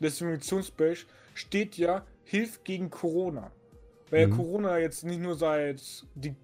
[0.00, 3.52] Desinfektionsbash steht ja Hilf gegen Corona.
[4.10, 4.32] Weil Mhm.
[4.32, 5.80] ja Corona jetzt nicht nur seit
[6.14, 6.34] die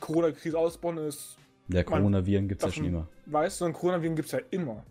[0.00, 1.36] Corona-Krise ausbrochen ist,
[1.68, 3.08] Der Coronaviren gibt es ja schon immer.
[3.26, 4.84] weiß, sondern Coronaviren gibt es ja immer.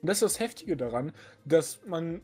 [0.00, 1.12] Und das ist das Heftige daran,
[1.44, 2.20] dass man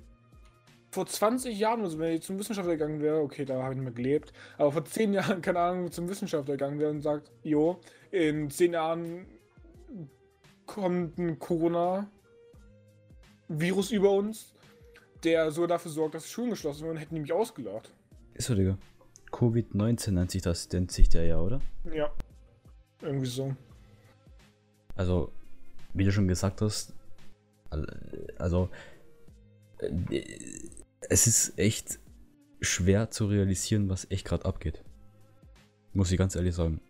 [0.90, 3.84] vor 20 Jahren, also wenn ich zum Wissenschaftler gegangen wäre, okay, da habe ich nicht
[3.84, 7.80] mehr gelebt, aber vor 10 Jahren, keine Ahnung, zum Wissenschaftler gegangen wäre und sagt, jo,
[8.12, 9.26] in 10 Jahren
[10.66, 11.38] kommt ein
[13.48, 14.52] Corona-Virus über uns,
[15.22, 17.92] der so dafür sorgt, dass Schulen geschlossen werden, hätten die mich ausgelacht.
[18.34, 18.76] Ist so, Digga.
[19.34, 21.60] Covid-19 nennt sich das, nennt sich der ja, oder?
[21.92, 22.10] Ja.
[23.02, 23.54] Irgendwie so.
[24.94, 25.32] Also,
[25.92, 26.94] wie du schon gesagt hast,
[28.38, 28.68] also,
[29.78, 30.24] äh,
[31.00, 31.98] es ist echt
[32.60, 34.82] schwer zu realisieren, was echt gerade abgeht.
[35.92, 36.80] Muss ich ganz ehrlich sagen.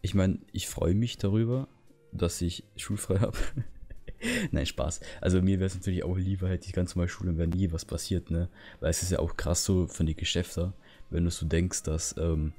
[0.00, 1.68] Ich meine, ich freue mich darüber,
[2.10, 3.38] dass ich schulfrei habe.
[4.50, 5.00] Nein, Spaß.
[5.20, 7.70] Also mir wäre es natürlich auch lieber, hätte ich ganz normal Schule und wäre nie
[7.70, 8.48] was passiert, ne?
[8.80, 10.72] Weil es ist ja auch krass so von den Geschäften,
[11.12, 12.52] wenn du so denkst, dass ähm,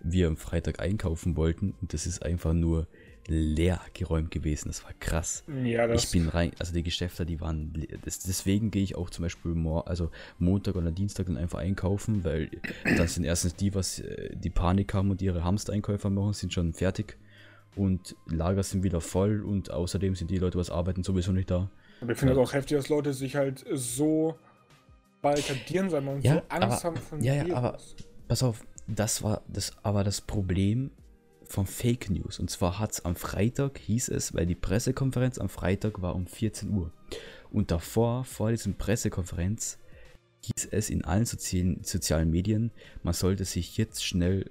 [0.00, 2.86] wir am Freitag einkaufen wollten und das ist einfach nur
[3.28, 4.68] leer geräumt gewesen.
[4.68, 5.44] Das war krass.
[5.64, 8.96] Ja, das Ich bin rein, also die Geschäfte, die waren, le- das, deswegen gehe ich
[8.96, 12.50] auch zum Beispiel mor also Montag oder Dienstag dann einfach einkaufen, weil
[12.84, 16.72] dann sind erstens die, was äh, die Panik haben und ihre Hamstereinkäufer machen, sind schon
[16.72, 17.16] fertig
[17.76, 21.70] und Lager sind wieder voll und außerdem sind die Leute, was arbeiten, sowieso nicht da.
[22.00, 24.34] Aber ich finde das auch heftig, dass Leute sich halt so
[25.22, 27.78] barrikadieren, sagen wir, und Ja, so Angst aber- haben von ja, ja, aber-
[28.28, 30.90] Pass auf, das war das, aber das Problem
[31.44, 32.38] von Fake News.
[32.38, 36.26] Und zwar hat es am Freitag, hieß es, weil die Pressekonferenz am Freitag war um
[36.26, 36.92] 14 Uhr.
[37.50, 39.78] Und davor, vor dieser Pressekonferenz,
[40.44, 44.50] hieß es in allen sozialen, sozialen Medien, man sollte sich jetzt schnell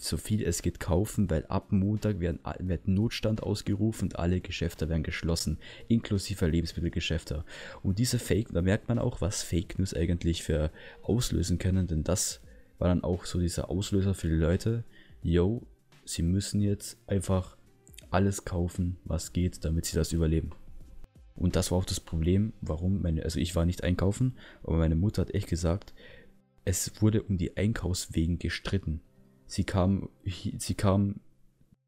[0.00, 4.88] so viel es geht kaufen, weil ab Montag werden, wird Notstand ausgerufen und alle Geschäfte
[4.88, 7.44] werden geschlossen, inklusive Lebensmittelgeschäfte.
[7.82, 10.70] Und diese Fake, da merkt man auch, was Fake News eigentlich für
[11.02, 12.40] auslösen können, denn das
[12.78, 14.84] war dann auch so dieser Auslöser für die Leute,
[15.22, 15.66] yo,
[16.04, 17.56] sie müssen jetzt einfach
[18.10, 20.50] alles kaufen, was geht, damit sie das überleben.
[21.34, 24.96] Und das war auch das Problem, warum meine, also ich war nicht einkaufen, aber meine
[24.96, 25.92] Mutter hat echt gesagt,
[26.64, 29.00] es wurde um die Einkaufswegen gestritten.
[29.46, 31.20] Sie kam, sie kam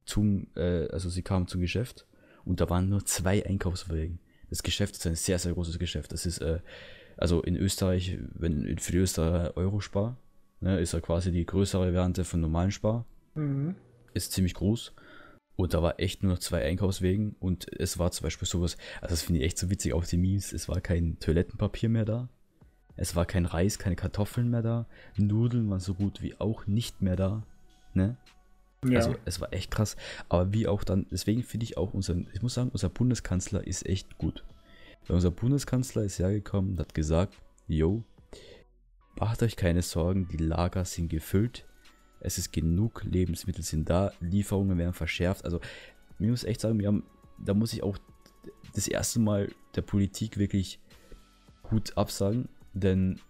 [0.05, 2.07] zum, äh, also sie kam zum Geschäft
[2.45, 4.21] und da waren nur zwei Einkaufswegen.
[4.49, 6.13] Das Geschäft ist ein sehr, sehr großes Geschäft.
[6.13, 6.61] Das ist, äh,
[7.17, 10.17] also in Österreich, wenn für die Österreicher Eurospar,
[10.61, 13.05] ne, ist ja quasi die größere Variante von normalen Spar.
[13.35, 13.75] Mhm.
[14.15, 14.95] Ist ziemlich groß.
[15.57, 19.13] Und da war echt nur noch zwei Einkaufswegen und es war zum Beispiel sowas, also
[19.13, 22.29] das finde ich echt so witzig auf die Memes, es war kein Toilettenpapier mehr da.
[22.99, 24.87] Es war kein Reis, keine Kartoffeln mehr da.
[25.17, 27.45] Nudeln waren so gut wie auch nicht mehr da.
[27.95, 28.17] Ne?
[28.85, 28.99] Ja.
[28.99, 29.97] Also es war echt krass.
[30.29, 33.87] Aber wie auch dann, deswegen finde ich auch unseren, ich muss sagen, unser Bundeskanzler ist
[33.87, 34.45] echt gut.
[35.07, 37.35] Weil unser Bundeskanzler ist hergekommen und hat gesagt,
[37.69, 38.03] yo,
[39.17, 41.67] macht euch keine Sorgen, die Lager sind gefüllt.
[42.21, 45.45] Es ist genug, Lebensmittel sind da, Lieferungen werden verschärft.
[45.45, 45.61] Also,
[46.19, 47.05] ich muss echt sagen, wir haben,
[47.39, 47.97] da muss ich auch
[48.75, 50.81] das erste Mal der Politik wirklich
[51.63, 53.21] gut absagen, denn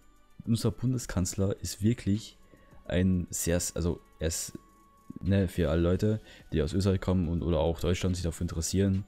[0.45, 2.37] unser Bundeskanzler ist wirklich
[2.85, 4.57] ein sehr, also er ist,
[5.21, 6.19] ne, für alle Leute,
[6.51, 9.05] die aus Österreich kommen und oder auch Deutschland sich dafür interessieren,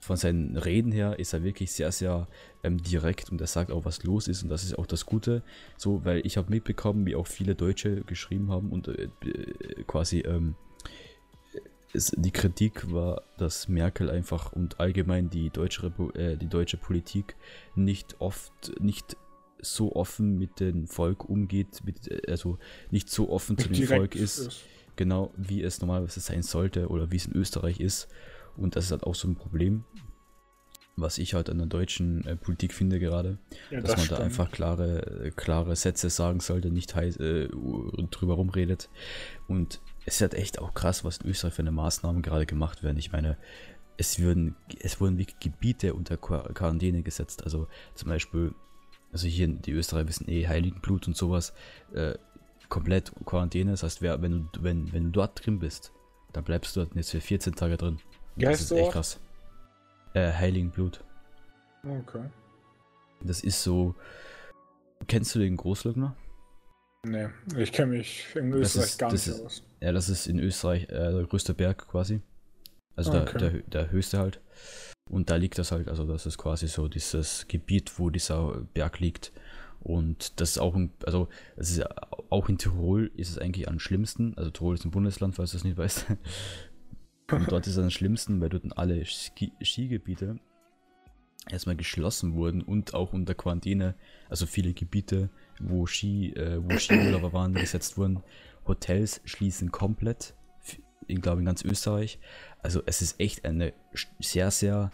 [0.00, 2.28] von seinen Reden her ist er wirklich sehr, sehr
[2.62, 5.42] ähm, direkt und er sagt auch, was los ist und das ist auch das Gute.
[5.76, 9.08] So, weil ich habe mitbekommen, wie auch viele Deutsche geschrieben haben und äh,
[9.86, 10.54] quasi ähm,
[11.96, 17.34] es, die Kritik war, dass Merkel einfach und allgemein die deutsche, äh, die deutsche Politik
[17.74, 19.16] nicht oft, nicht
[19.60, 22.58] so offen mit dem Volk umgeht, mit, äh, also
[22.90, 24.64] nicht so offen zu dem Volk ist, ist,
[24.96, 28.08] genau wie es normalerweise sein sollte oder wie es in Österreich ist.
[28.56, 29.84] Und das ist halt auch so ein Problem,
[30.96, 33.38] was ich halt an der deutschen äh, Politik finde gerade,
[33.70, 34.20] ja, dass das man stimmt.
[34.20, 37.48] da einfach klare, klare Sätze sagen sollte, nicht heiß, äh,
[38.10, 38.88] drüber rumredet.
[39.46, 42.82] Und es ist halt echt auch krass, was in Österreich für eine Maßnahmen gerade gemacht
[42.82, 42.96] werden.
[42.98, 43.36] Ich meine,
[43.98, 47.44] es, würden, es wurden wirklich Gebiete unter Quarantäne gesetzt.
[47.44, 48.54] Also zum Beispiel,
[49.12, 51.52] also hier die Österreicher wissen eh Heiligenblut und sowas,
[51.92, 52.14] äh,
[52.68, 53.72] komplett Quarantäne.
[53.72, 55.92] Das heißt, wer, wenn, du, wenn, wenn du dort drin bist,
[56.32, 57.98] dann bleibst du dort jetzt für 14 Tage drin.
[58.36, 59.20] Ja, das ist echt krass.
[60.16, 61.04] Äh, Heiligenblut.
[61.84, 62.24] Okay.
[63.20, 63.94] Das ist so.
[65.08, 66.16] Kennst du den Großlögner?
[67.04, 69.62] Nee, ich kenne mich in Österreich ist, gar nicht ist, aus.
[69.82, 72.22] Ja, das ist in Österreich äh, der größte Berg quasi.
[72.96, 73.38] Also okay.
[73.38, 74.40] der, der, der höchste halt.
[75.10, 79.00] Und da liegt das halt, also das ist quasi so dieses Gebiet, wo dieser Berg
[79.00, 79.32] liegt.
[79.80, 81.84] Und das ist auch, in, also es ist
[82.30, 84.32] auch in Tirol ist es eigentlich am schlimmsten.
[84.38, 86.06] Also Tirol ist ein Bundesland, falls du es nicht weißt.
[87.30, 90.38] Und dort ist es am schlimmsten, weil dort alle Ski Skigebiete
[91.50, 93.94] erstmal geschlossen wurden und auch unter Quarantäne,
[94.28, 98.22] also viele Gebiete, wo Ski, äh, wo Skiurlauber waren, gesetzt wurden.
[98.66, 100.34] Hotels schließen komplett,
[101.06, 102.18] ich glaube in ganz Österreich.
[102.62, 103.72] Also es ist echt eine
[104.20, 104.90] sehr, sehr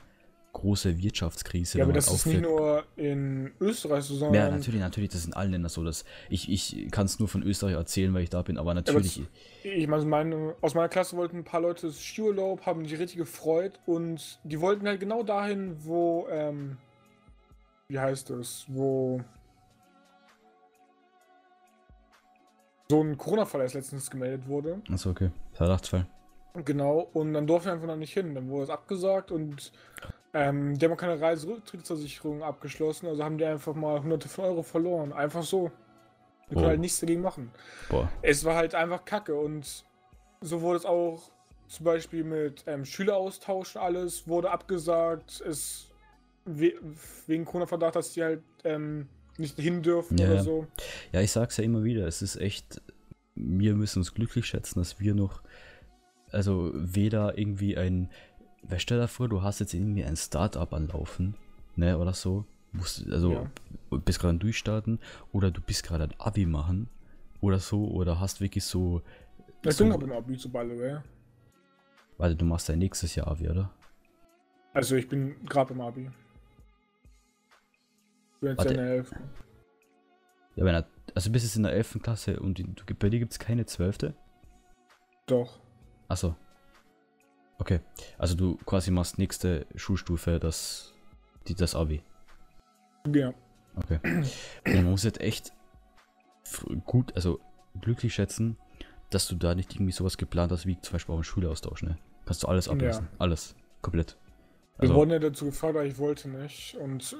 [0.53, 1.79] große Wirtschaftskrise.
[1.79, 4.35] Ja, aber das ist nicht nur in Österreich so, sondern...
[4.35, 5.83] Ja, natürlich, natürlich, das ist in allen Ländern so.
[5.83, 9.17] Dass ich ich kann es nur von Österreich erzählen, weil ich da bin, aber natürlich...
[9.17, 9.25] Ja,
[9.88, 13.79] aber ich meine, aus meiner Klasse wollten ein paar Leute Skiurlaub, haben sich richtig gefreut
[13.87, 16.77] und die wollten halt genau dahin, wo, ähm,
[17.88, 19.21] wie heißt es, wo
[22.91, 24.83] so ein Corona-Fall erst letztens gemeldet wurde.
[24.91, 25.31] Achso, okay.
[25.55, 26.07] Verdachtsfall.
[26.67, 28.35] Genau, und dann durfte er einfach noch nicht hin.
[28.35, 29.73] Dann wurde es abgesagt und
[30.35, 35.12] ähm, die haben keine Reiserücktrittsversicherung abgeschlossen, also haben die einfach mal hunderte von Euro verloren.
[35.12, 35.71] Einfach so.
[36.49, 36.68] Wir können oh.
[36.68, 37.51] halt nichts dagegen machen.
[37.88, 38.11] Boah.
[38.23, 39.85] Es war halt einfach kacke und
[40.40, 41.31] so wurde es auch
[41.68, 45.40] zum Beispiel mit ähm, Schüleraustausch alles wurde abgesagt.
[45.47, 45.88] Es
[46.45, 46.75] we
[47.27, 50.66] wegen Corona-Verdacht, dass die halt ähm, nicht hin dürfen ja, oder so.
[51.12, 52.83] Ja, ich sag's ja immer wieder, es ist echt,
[53.35, 55.42] wir müssen uns glücklich schätzen, dass wir noch,
[56.31, 58.11] also weder irgendwie ein
[58.62, 61.35] weil stell dir vor, du hast jetzt irgendwie ein Startup anlaufen,
[61.77, 62.44] ne, oder so.
[62.72, 63.51] Musst, also ja.
[63.98, 64.98] bist gerade Durchstarten
[65.31, 66.88] oder du bist gerade ein Abi machen
[67.42, 69.03] oder so oder hast wirklich so.
[69.62, 70.98] Ich so, bin Abi zu the way.
[72.16, 73.70] Warte, du machst dein nächstes Jahr Abi, oder?
[74.72, 76.11] Also ich bin gerade im Abi.
[78.35, 78.75] Ich bin jetzt Warte.
[78.75, 79.14] in der 11.
[80.57, 81.98] Ja, wenn er, also bist jetzt in der 11.
[82.03, 82.62] Klasse und
[82.98, 84.14] bei dir gibt es keine 12.
[85.27, 85.61] Doch.
[86.09, 86.37] Achso.
[87.62, 87.79] Okay.
[88.18, 90.92] Also du quasi machst nächste Schulstufe das,
[91.46, 92.03] die, das Abi.
[93.14, 93.33] Ja.
[93.77, 94.01] Okay.
[94.66, 95.53] Und man muss jetzt echt
[96.87, 97.38] gut, also
[97.81, 98.59] glücklich schätzen,
[99.11, 101.98] dass du da nicht irgendwie sowas geplant hast, wie zum Beispiel auch einen Schulaustausch, ne?
[102.25, 103.09] Kannst du alles ablassen.
[103.12, 103.16] Ja.
[103.18, 103.55] Alles.
[103.81, 104.16] Komplett.
[104.79, 106.77] Also, Wir wurden ja dazu gefragt, aber ich wollte nicht.
[106.81, 107.16] Und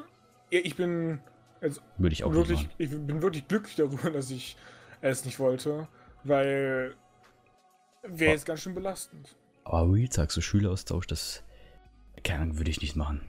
[0.51, 1.21] ich bin
[1.61, 4.57] also würde ich auch wirklich, ich bin wirklich glücklich darüber, dass ich
[5.01, 5.87] es nicht wollte,
[6.25, 6.97] weil
[8.03, 9.37] wäre jetzt ganz schön belastend.
[9.65, 11.43] Aber Real Talk, so Schüleraustausch, das
[12.23, 13.21] keine Ahnung, würde ich nicht machen.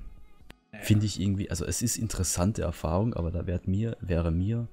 [0.72, 0.84] Naja.
[0.84, 4.67] Finde ich irgendwie, also es ist interessante Erfahrung, aber da wäre mir, wäre mir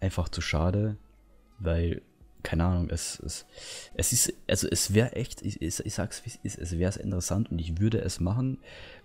[0.00, 0.96] einfach zu schade,
[1.58, 2.02] weil,
[2.42, 3.46] keine Ahnung, es, es,
[3.94, 6.98] es ist, also es wäre echt, ich, ich, ich sag's wie es ist, es wäre
[7.00, 8.58] interessant und ich würde es machen,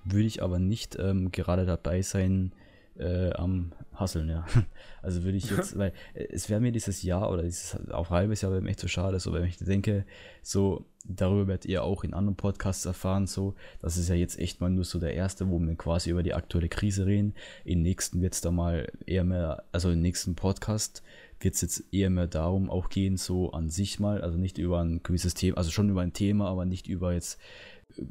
[0.04, 2.52] würde ich aber nicht ähm, gerade dabei sein,
[2.98, 4.46] äh, am Hasseln, ja.
[5.02, 8.42] Also würde ich jetzt, weil äh, es wäre mir dieses Jahr oder dieses auch halbes
[8.42, 10.06] Jahr wäre mir echt so schade, so wenn ich denke,
[10.42, 14.62] so darüber werdet ihr auch in anderen Podcasts erfahren, so, das ist ja jetzt echt
[14.62, 17.34] mal nur so der erste, wo wir quasi über die aktuelle Krise reden.
[17.66, 21.04] Im nächsten wird es da mal eher mehr, also im nächsten Podcast
[21.42, 24.80] wird es jetzt eher mehr darum auch gehen, so an sich mal, also nicht über
[24.82, 27.38] ein gewisses Thema, also schon über ein Thema, aber nicht über jetzt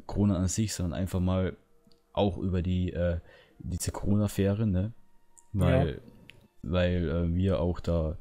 [0.05, 1.57] Corona an sich, sondern einfach mal
[2.13, 3.19] auch über die äh,
[3.63, 4.93] diese Corona-Affäre, ne?
[5.53, 6.01] Weil, ja.
[6.63, 8.17] weil äh, wir auch da,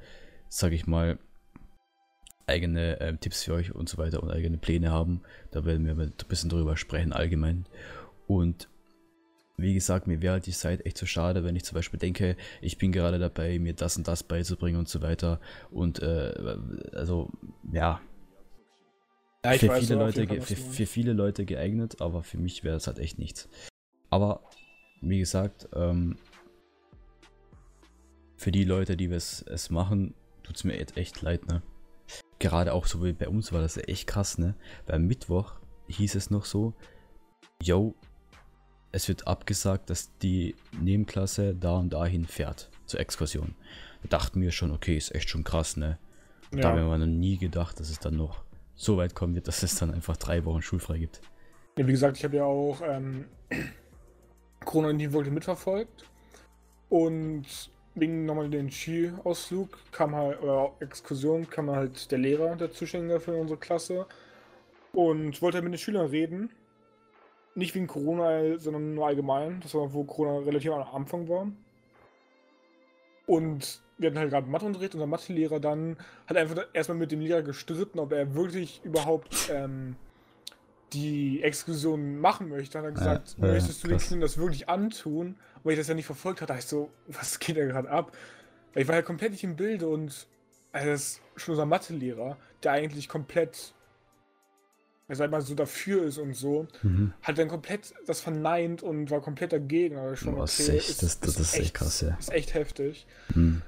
[0.48, 1.18] sag ich mal,
[2.46, 5.22] eigene äh, Tipps für euch und so weiter und eigene Pläne haben.
[5.50, 7.66] Da werden wir ein bisschen drüber sprechen, allgemein.
[8.26, 8.68] Und
[9.56, 12.36] wie gesagt, mir wäre halt die Zeit echt so schade, wenn ich zum Beispiel denke,
[12.60, 15.40] ich bin gerade dabei, mir das und das beizubringen und so weiter.
[15.70, 16.56] Und äh,
[16.92, 17.30] also,
[17.70, 18.00] ja.
[19.44, 22.98] ja für, viele Leute, für, für, viele Leute geeignet, aber für mich wäre es halt
[22.98, 23.48] echt nichts.
[24.10, 24.42] Aber
[25.02, 26.16] wie gesagt, ähm,
[28.36, 31.62] für die Leute, die es, es machen, tut es mir jetzt echt leid, ne?
[32.38, 34.54] Gerade auch so wie bei uns war das echt krass, ne?
[34.86, 35.54] Beim Mittwoch
[35.88, 36.74] hieß es noch so,
[37.62, 37.94] yo,
[38.90, 43.54] es wird abgesagt, dass die Nebenklasse da und dahin fährt zur Exkursion.
[44.02, 45.98] Da dachten wir schon, okay, ist echt schon krass, ne?
[46.52, 46.60] Ja.
[46.60, 49.62] Da haben wir noch nie gedacht, dass es dann noch so weit kommen wird, dass
[49.62, 51.20] es dann einfach drei Wochen schulfrei gibt.
[51.78, 53.24] Ja, wie gesagt, ich habe ja auch ähm,
[54.64, 56.08] Corona in die Wolke mitverfolgt.
[56.88, 57.44] Und
[57.94, 63.34] wegen nochmal den Ski-Ausflug kam halt, oder Exkursion, kam halt der Lehrer, der Zuständige für
[63.34, 64.06] unsere Klasse.
[64.92, 66.50] Und wollte halt mit den Schülern reden.
[67.54, 69.60] Nicht wegen Corona, sondern nur allgemein.
[69.60, 71.46] Das war, wo Corona relativ am Anfang war.
[73.26, 74.94] Und wir hatten halt gerade Matheunterricht.
[74.94, 75.96] Unser Mathelehrer dann
[76.26, 79.96] hat einfach erstmal mit dem Lehrer gestritten, ob er wirklich überhaupt ähm,
[80.92, 85.36] die Exkursion machen möchte, hat er gesagt, ja, möchtest du den Kindern das wirklich antun?
[85.62, 88.16] Weil ich das ja nicht verfolgt hatte, dachte ich so, was geht da gerade ab?
[88.74, 90.26] Ich war ja komplett nicht im Bilde und
[90.72, 93.74] also das ist schon unser Mathelehrer, der eigentlich komplett,
[95.08, 97.12] sag mal, so dafür ist und so, mhm.
[97.22, 99.98] hat dann komplett das verneint und war komplett dagegen.
[99.98, 102.16] Also schon Boah, okay, echt, ist, das, das, ist, echt krass, ja.
[102.18, 103.06] Ist echt heftig.
[103.34, 103.60] Mhm.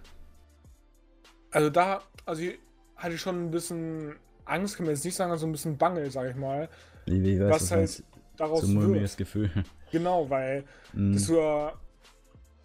[1.50, 2.58] Also da, also ich
[2.96, 6.10] hatte ich schon ein bisschen Angst, kann man jetzt nicht sagen, also ein bisschen Bange,
[6.10, 6.68] sag ich mal.
[7.06, 8.02] Wie weiß, was halt
[8.36, 9.16] daraus so ein wird.
[9.16, 9.50] Gefühl.
[9.92, 11.12] Genau, weil mm.
[11.12, 11.70] das so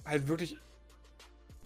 [0.04, 0.58] halt wirklich.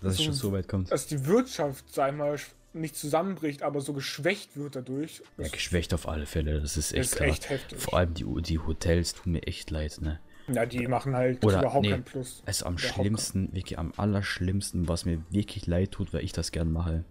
[0.02, 0.92] Dass es schon so weit kommt.
[0.92, 2.38] Dass die Wirtschaft, sag ich mal,
[2.74, 5.24] nicht zusammenbricht, aber so geschwächt wird dadurch.
[5.38, 6.60] Ja, geschwächt auf alle Fälle.
[6.60, 7.80] Das ist echt, ist echt heftig.
[7.80, 10.20] Vor allem die, die Hotels tun mir echt leid, ne?
[10.48, 12.44] Ja, die machen halt Oder, überhaupt nee, keinen Plus.
[12.46, 16.72] Also am schlimmsten, wirklich am allerschlimmsten, was mir wirklich leid tut, weil ich das gern
[16.72, 17.06] mache,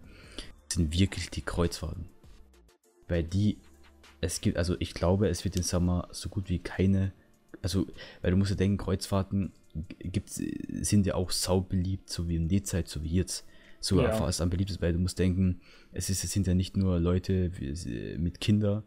[0.71, 2.09] sind wirklich die Kreuzfahrten.
[3.07, 3.57] Weil die
[4.23, 7.11] es gibt, also ich glaube, es wird im Sommer so gut wie keine,
[7.61, 7.85] also,
[8.21, 9.51] weil du musst ja denken, Kreuzfahrten
[9.99, 10.41] gibt's,
[10.81, 13.45] sind ja auch sau beliebt, so wie in der Zeit, so wie jetzt.
[13.79, 14.15] Sogar ja.
[14.15, 15.59] fast am beliebtesten, weil du musst denken,
[15.91, 17.51] es, ist, es sind ja nicht nur Leute
[18.17, 18.83] mit Kindern,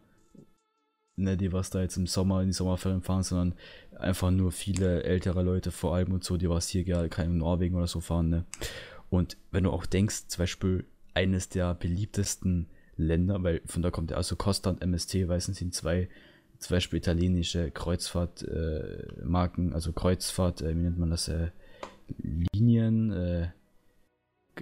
[1.17, 3.53] ne, die was da jetzt im Sommer in die Sommerferien fahren, sondern
[3.99, 7.75] einfach nur viele ältere Leute vor allem und so, die was hier gerne in Norwegen
[7.75, 8.45] oder so fahren, ne.
[9.09, 14.11] Und wenn du auch denkst, zum Beispiel eines der beliebtesten Länder, weil von da kommt
[14.11, 16.09] ja also Costa und MST, weißen sind zwei,
[16.59, 21.49] zum Beispiel italienische Kreuzfahrtmarken, äh, also Kreuzfahrt, äh, wie nennt man das, äh,
[22.53, 23.49] Linien, äh,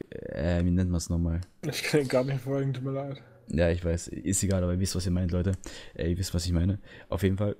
[0.09, 1.41] äh, wie nennt man es nochmal?
[1.69, 3.21] Ich kann gar nicht folgen, tut mir leid.
[3.47, 5.53] Ja, ich weiß, ist egal, aber ihr wisst, was ihr meint, Leute.
[5.93, 6.79] Äh, ihr wisst, was ich meine.
[7.09, 7.55] Auf jeden Fall,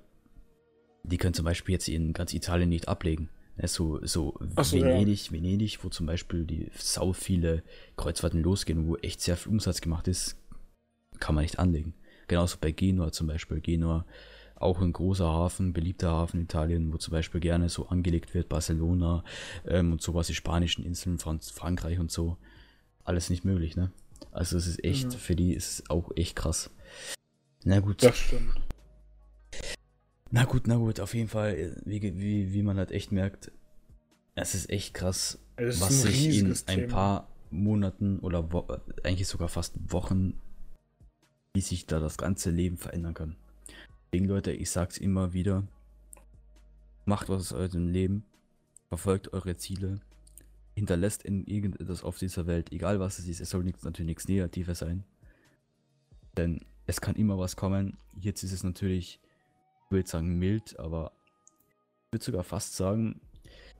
[1.04, 3.30] die können zum Beispiel jetzt in ganz Italien nicht ablegen.
[3.62, 5.32] So, so, so Venedig, ja.
[5.32, 7.62] Venedig, wo zum Beispiel die sau viele
[7.96, 10.36] Kreuzfahrten losgehen, wo echt sehr viel Umsatz gemacht ist,
[11.20, 11.94] kann man nicht anlegen.
[12.28, 13.60] Genauso bei Genua zum Beispiel.
[13.60, 14.04] Genua
[14.56, 18.48] auch ein großer Hafen, beliebter Hafen in Italien, wo zum Beispiel gerne so angelegt wird,
[18.48, 19.22] Barcelona
[19.66, 22.38] ähm, und sowas, die spanischen Inseln, Franz Frankreich und so.
[23.04, 23.92] Alles nicht möglich, ne?
[24.32, 25.12] Also es ist echt, mhm.
[25.12, 26.70] für die ist es auch echt krass.
[27.64, 28.02] Na gut.
[28.02, 28.54] Das stimmt.
[30.30, 33.52] Na gut, na gut, auf jeden Fall, wie, wie, wie man halt echt merkt,
[34.34, 36.92] es ist echt krass, ist was sich in ein Thema.
[36.92, 38.46] paar Monaten oder
[39.04, 40.34] eigentlich sogar fast Wochen,
[41.56, 43.36] wie sich da das ganze Leben verändern kann.
[44.12, 45.66] Deswegen, Leute, ich sag's immer wieder,
[47.06, 48.26] macht was aus eurem Leben,
[48.90, 50.02] verfolgt eure Ziele,
[50.74, 54.28] hinterlässt in irgendetwas auf dieser Welt, egal was es ist, es soll nichts, natürlich nichts
[54.28, 55.04] Negatives sein.
[56.36, 57.96] Denn es kann immer was kommen.
[58.20, 59.18] Jetzt ist es natürlich,
[59.86, 61.12] ich will sagen mild, aber
[62.04, 63.18] ich würde sogar fast sagen,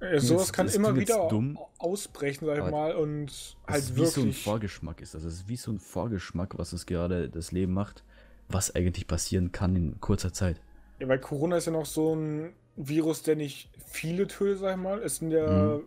[0.01, 4.05] Ja, sowas kann das immer wieder dumm, ausbrechen, sag ich mal, und halt es wie
[4.05, 4.45] so ein wirklich.
[4.45, 5.15] Vorgeschmack ist.
[5.15, 8.05] Also es ist wie so ein Vorgeschmack, was es gerade das Leben macht,
[8.49, 10.61] was eigentlich passieren kann in kurzer Zeit.
[10.99, 14.83] Ja, weil Corona ist ja noch so ein Virus, der nicht viele tötet, sag ich
[14.83, 14.99] mal.
[15.03, 15.85] Es sind ja Mhm.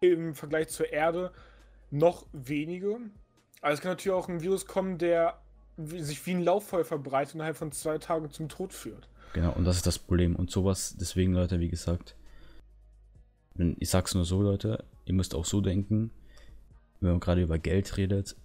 [0.00, 1.32] im Vergleich zur Erde
[1.90, 2.98] noch wenige.
[3.62, 5.38] Aber es kann natürlich auch ein Virus kommen, der
[5.78, 9.08] sich wie ein Lauffeuer verbreitet und innerhalb von zwei Tagen zum Tod führt.
[9.32, 10.36] Genau, und das ist das Problem.
[10.36, 12.14] Und sowas, deswegen, Leute, wie gesagt,
[13.56, 16.10] ich sag's nur so, Leute, ihr müsst auch so denken,
[17.00, 18.36] wenn man gerade über Geld redet,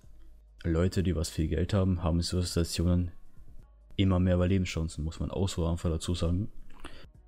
[0.64, 3.12] Leute, die was viel Geld haben, haben in so Situationen
[3.96, 6.50] immer mehr Überlebenschancen, muss man auch so einfach dazu sagen.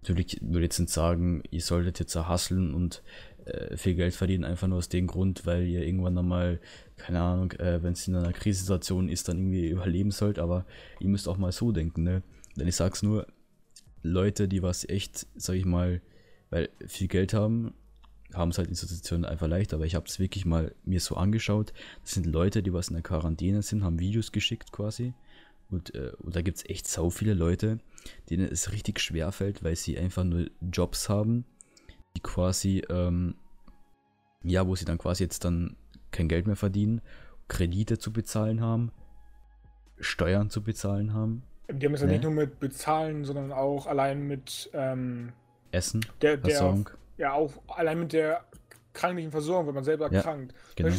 [0.02, 3.04] Natürlich würde ich jetzt nicht sagen, ihr solltet jetzt hustlen und
[3.46, 6.60] äh, viel Geld verdienen, einfach nur aus dem Grund, weil ihr irgendwann einmal,
[6.98, 10.66] keine Ahnung, äh, wenn es in einer Krisensituation ist, dann irgendwie überleben sollt, aber
[11.00, 12.24] ihr müsst auch mal so denken, ne?
[12.56, 13.28] Denn ich sag's nur,
[14.04, 16.02] Leute, die was echt, sag ich mal,
[16.52, 17.74] weil viel Geld haben,
[18.34, 21.16] haben es halt in Situationen einfach leicht, aber ich habe es wirklich mal mir so
[21.16, 21.74] angeschaut.
[22.04, 25.14] Das sind Leute, die was in der Quarantäne sind, haben Videos geschickt quasi.
[25.70, 27.80] Und, äh, und da gibt es echt sau viele Leute,
[28.30, 31.46] denen es richtig schwer fällt, weil sie einfach nur Jobs haben,
[32.16, 33.36] die quasi, ähm,
[34.44, 35.78] ja, wo sie dann quasi jetzt dann
[36.12, 37.02] kein Geld mehr verdienen,
[37.48, 38.92] Kredite zu bezahlen haben,
[40.00, 42.14] Steuern zu bezahlen haben, Die haben es ja Ne?
[42.14, 45.32] nicht nur mit Bezahlen, sondern auch allein mit ähm,
[45.72, 46.90] Essen, der, der Versorgung.
[47.18, 48.44] ja auch allein mit der
[48.94, 50.54] kranklichen Versorgung, wenn man selber Ja, krankt.
[50.76, 50.94] Genau.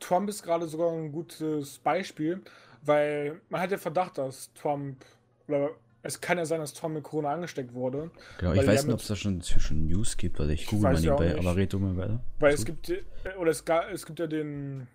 [0.00, 2.42] Trump ist gerade sogar ein gutes Beispiel,
[2.82, 5.04] weil man hat ja Verdacht, dass Trump,
[5.48, 5.70] oder
[6.02, 9.00] es kann ja sein, dass Trump mit Corona angesteckt wurde, Genau, ich weiß nicht, ob
[9.00, 11.78] es da schon zwischen News gibt, weil ich google mal ja nebenbei, aber red du
[11.78, 12.20] mal weiter.
[12.40, 12.82] weil es gut.
[12.82, 14.86] gibt, äh, oder es, es gibt ja den,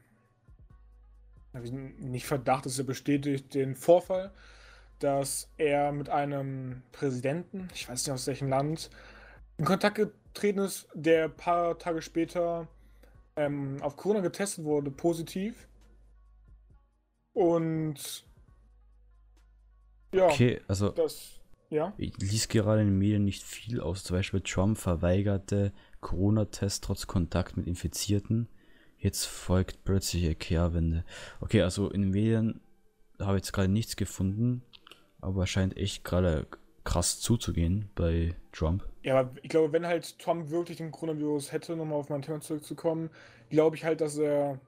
[1.99, 4.31] nicht Verdacht, es ist ja bestätigt, den Vorfall,
[4.99, 8.89] dass er mit einem Präsidenten, ich weiß nicht aus welchem Land,
[9.57, 12.67] in Kontakt getreten ist, der ein paar Tage später
[13.35, 15.67] ähm, auf Corona getestet wurde, positiv.
[17.33, 18.25] Und
[20.13, 21.39] ja, Okay, also das,
[21.69, 21.93] ja.
[21.97, 24.03] ich lies gerade in den Medien nicht viel aus.
[24.03, 25.71] Zum Beispiel Trump verweigerte
[26.01, 28.49] Corona-Test trotz Kontakt mit Infizierten.
[28.97, 31.05] Jetzt folgt plötzliche Kehrwende.
[31.39, 32.61] Okay, also in den Medien
[33.19, 34.63] habe ich jetzt gerade nichts gefunden,
[35.21, 36.47] aber scheint echt gerade
[36.83, 38.85] krass zuzugehen bei Trump.
[39.03, 42.41] Ja, aber ich glaube, wenn halt Trump wirklich den Coronavirus hätte, nochmal auf mein Thema
[42.41, 43.09] zurückzukommen,
[43.49, 44.59] glaube ich halt, dass er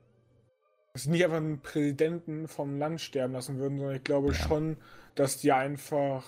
[0.94, 4.34] dass nicht einfach einen Präsidenten vom Land sterben lassen würden, sondern ich glaube Ja.
[4.34, 4.76] schon,
[5.16, 6.26] dass die einfach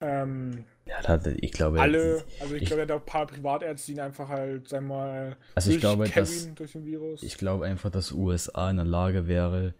[0.00, 3.26] ähm, Ja, da, ich glaube, alle, also ich, ich- glaube, er hat auch ein paar
[3.26, 7.22] Privatärzte, die ihn einfach halt, sagen wir mal, Also ich glaube, dass- durch den Virus.
[7.22, 9.74] Ich glaube einfach, dass USA in der Lage wäre,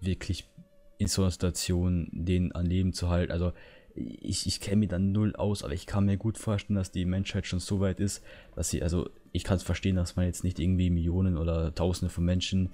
[0.00, 0.48] wirklich
[0.98, 3.32] in so einer Situation den an Leben zu halten.
[3.32, 3.52] Also
[3.94, 7.04] ich, ich kenne mich dann null aus, aber ich kann mir gut vorstellen, dass die
[7.04, 8.24] Menschheit schon so weit ist,
[8.56, 12.12] dass sie, also ich kann es verstehen, dass man jetzt nicht irgendwie Millionen oder Tausende
[12.12, 12.70] von Menschen,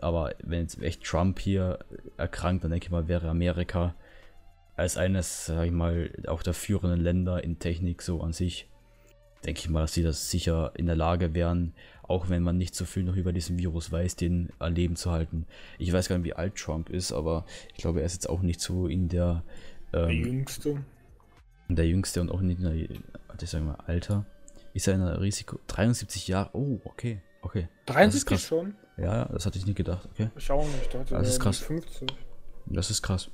[0.00, 1.78] aber wenn jetzt echt Trump hier
[2.16, 3.94] erkrankt, dann denke ich mal, wäre Amerika
[4.76, 8.68] als eines, sag ich mal, auch der führenden Länder in Technik so an sich,
[9.44, 11.74] denke ich mal, dass sie das sicher in der Lage wären,
[12.08, 15.10] auch wenn man nicht so viel noch über diesen Virus weiß, den am Leben zu
[15.10, 15.46] halten.
[15.78, 18.42] Ich weiß gar nicht, wie alt Trump ist, aber ich glaube, er ist jetzt auch
[18.42, 19.42] nicht so in der,
[19.92, 20.84] der ähm, Jüngste.
[21.68, 24.26] der Jüngste und auch nicht in der, ich sag mal, Alter.
[24.74, 27.68] Ist er in der Risiko, 73 Jahre, oh, okay, okay.
[27.86, 28.42] Das ist 73 krass.
[28.42, 28.74] schon?
[28.96, 30.30] Ja, das hatte ich nicht gedacht, okay.
[30.36, 31.58] Ich auch nicht, ich dachte, Das ist krass.
[31.58, 32.08] 50.
[32.66, 33.30] Das ist krass.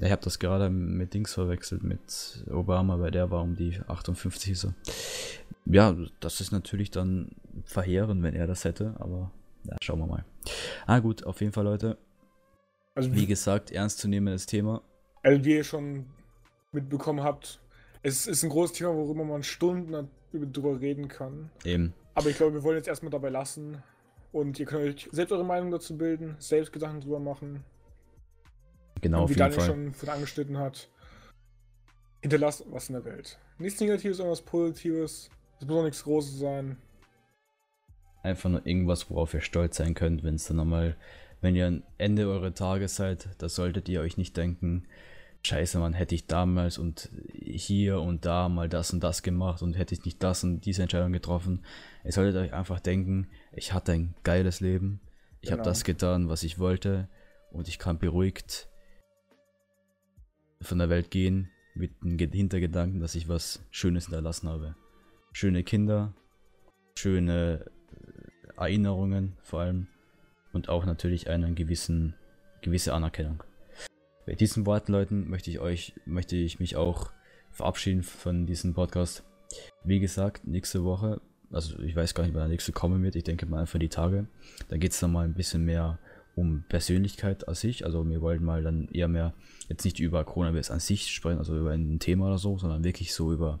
[0.00, 4.58] Ich habe das gerade mit Dings verwechselt, mit Obama, weil der war um die 58
[4.58, 4.72] so.
[5.64, 7.30] Ja, das ist natürlich dann
[7.64, 9.30] verheerend, wenn er das hätte, aber
[9.64, 10.24] ja, schauen wir mal.
[10.86, 11.98] Ah gut, auf jeden Fall, Leute.
[12.94, 14.82] Also, Wie gesagt, ernstzunehmendes Thema.
[15.22, 16.06] Also wie ihr schon
[16.72, 17.60] mitbekommen habt,
[18.02, 21.50] es ist ein großes Thema, worüber man Stunden drüber reden kann.
[21.64, 21.92] Eben.
[22.14, 23.82] Aber ich glaube, wir wollen jetzt erstmal dabei lassen.
[24.32, 27.64] Und ihr könnt euch selbst eure Meinung dazu bilden, selbst Gedanken drüber machen.
[29.00, 30.88] Genau, und wie Daniel schon von angeschnitten hat.
[32.20, 33.38] Hinterlasst was in der Welt.
[33.58, 35.30] Nichts Negatives, sondern was Positives.
[35.60, 36.76] Es muss auch nichts Großes sein.
[38.22, 40.96] Einfach nur irgendwas, worauf ihr stolz sein könnt, wenn es dann nochmal,
[41.40, 44.86] wenn ihr am Ende eurer Tage seid, da solltet ihr euch nicht denken,
[45.42, 49.74] scheiße, man, hätte ich damals und hier und da mal das und das gemacht und
[49.74, 51.64] hätte ich nicht das und diese Entscheidung getroffen.
[52.04, 55.00] Ihr solltet euch einfach denken, ich hatte ein geiles Leben,
[55.40, 55.60] ich genau.
[55.60, 57.08] habe das getan, was ich wollte
[57.50, 58.68] und ich kann beruhigt
[60.60, 64.74] von der Welt gehen mit dem Hintergedanken, dass ich was Schönes hinterlassen habe.
[65.32, 66.14] Schöne Kinder,
[66.96, 67.64] schöne
[68.56, 69.86] äh, Erinnerungen vor allem
[70.52, 72.14] und auch natürlich eine gewissen,
[72.62, 73.42] gewisse Anerkennung.
[74.26, 77.12] Bei diesen Worten, Leuten, möchte ich euch, möchte ich mich auch
[77.50, 79.24] verabschieden von diesem Podcast.
[79.84, 83.24] Wie gesagt, nächste Woche, also ich weiß gar nicht, wann der nächste kommen wird, ich
[83.24, 84.26] denke mal für die Tage.
[84.68, 85.98] Da geht es dann mal ein bisschen mehr
[86.38, 87.84] um Persönlichkeit als sich.
[87.84, 89.34] Also wir wollten mal dann eher mehr,
[89.68, 93.12] jetzt nicht über Coronavirus an sich sprechen, also über ein Thema oder so, sondern wirklich
[93.12, 93.60] so über,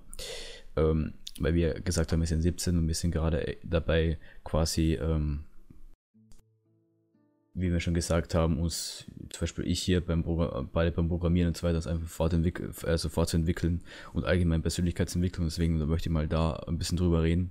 [0.76, 5.40] ähm, weil wir gesagt haben, wir sind 17 und wir sind gerade dabei quasi ähm,
[7.60, 10.22] wie wir schon gesagt haben, uns zum Beispiel ich hier beim,
[10.72, 13.82] beide beim Programmieren und so weiter, einfach fortentwickeln, also fortzuentwickeln
[14.12, 15.46] und allgemein Persönlichkeitsentwicklung.
[15.46, 17.50] Deswegen möchte ich mal da ein bisschen drüber reden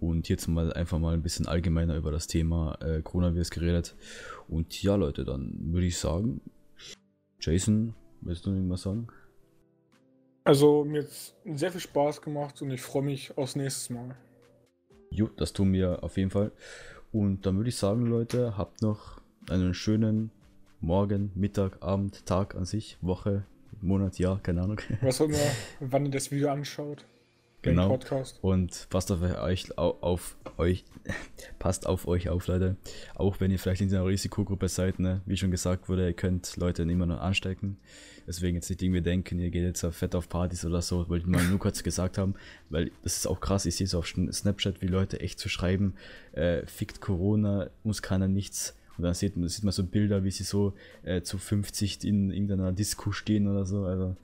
[0.00, 3.94] und jetzt mal einfach mal ein bisschen allgemeiner über das Thema äh, Coronavirus geredet.
[4.48, 6.40] Und ja, Leute, dann würde ich sagen,
[7.40, 9.08] Jason, willst du noch irgendwas sagen?
[10.44, 14.16] Also, mir hat sehr viel Spaß gemacht und ich freue mich aufs nächste Mal.
[15.10, 16.52] Jo, das tun wir auf jeden Fall.
[17.12, 19.20] Und dann würde ich sagen, Leute, habt noch
[19.50, 20.30] einen schönen
[20.80, 23.44] Morgen, Mittag, Abend, Tag an sich, Woche,
[23.80, 24.80] Monat, Jahr, keine Ahnung.
[25.00, 25.38] Was auch immer,
[25.80, 27.04] wann ihr das Video anschaut.
[27.62, 27.88] Genau.
[27.88, 28.38] Podcast.
[28.42, 30.84] Und passt auf euch, auf euch,
[31.58, 32.76] passt auf euch auf, Leute.
[33.14, 35.22] Auch wenn ihr vielleicht in einer Risikogruppe seid, ne?
[35.26, 37.78] Wie schon gesagt wurde, ihr könnt Leute immer noch anstecken.
[38.26, 41.24] Deswegen jetzt nicht irgendwie denken, ihr geht jetzt auf fett auf Partys oder so, wollte
[41.24, 42.34] ich mal nur kurz gesagt haben,
[42.70, 45.94] weil das ist auch krass, ich sehe es auf Snapchat, wie Leute echt zu schreiben,
[46.32, 50.30] äh, fickt Corona, uns keiner nichts und dann sieht man, sieht man so Bilder, wie
[50.30, 53.84] sie so äh, zu 50 in irgendeiner Disco stehen oder so.
[53.84, 54.16] Also,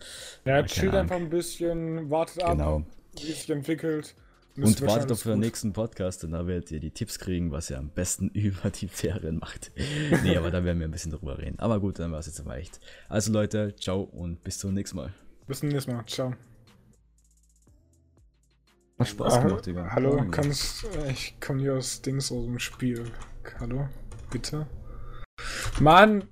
[0.44, 2.78] ja, chillt einfach ein bisschen, wartet genau.
[2.78, 2.82] ab,
[3.16, 4.14] wie es sich entwickelt.
[4.54, 7.78] Und wartet auf den nächsten Podcast und da werdet ihr die Tipps kriegen, was ihr
[7.78, 9.72] am besten über die Ferien macht.
[10.22, 11.58] nee, aber da werden wir ein bisschen drüber reden.
[11.58, 12.78] Aber gut, dann war es jetzt aber echt.
[13.08, 15.12] Also Leute, ciao und bis zum nächsten Mal.
[15.46, 16.34] Bis zum nächsten Mal, ciao.
[18.98, 19.90] Hat Spaß ah, gemacht, Digga.
[19.90, 23.10] Hallo, kannst, ich komme hier aus Dings aus dem Spiel.
[23.58, 23.88] Hallo?
[24.32, 24.66] Bitte.
[25.80, 26.28] Mann!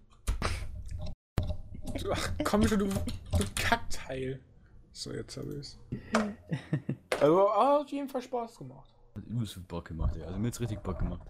[2.03, 4.41] Du, ach, komm schon, du, du Kackteil.
[4.93, 5.79] So, jetzt habe ich's.
[7.21, 8.89] Also, hat auf jeden Fall Spaß gemacht.
[9.29, 10.27] Übelst viel Bock gemacht, ja.
[10.27, 11.21] Also mir hat's richtig Bock gemacht.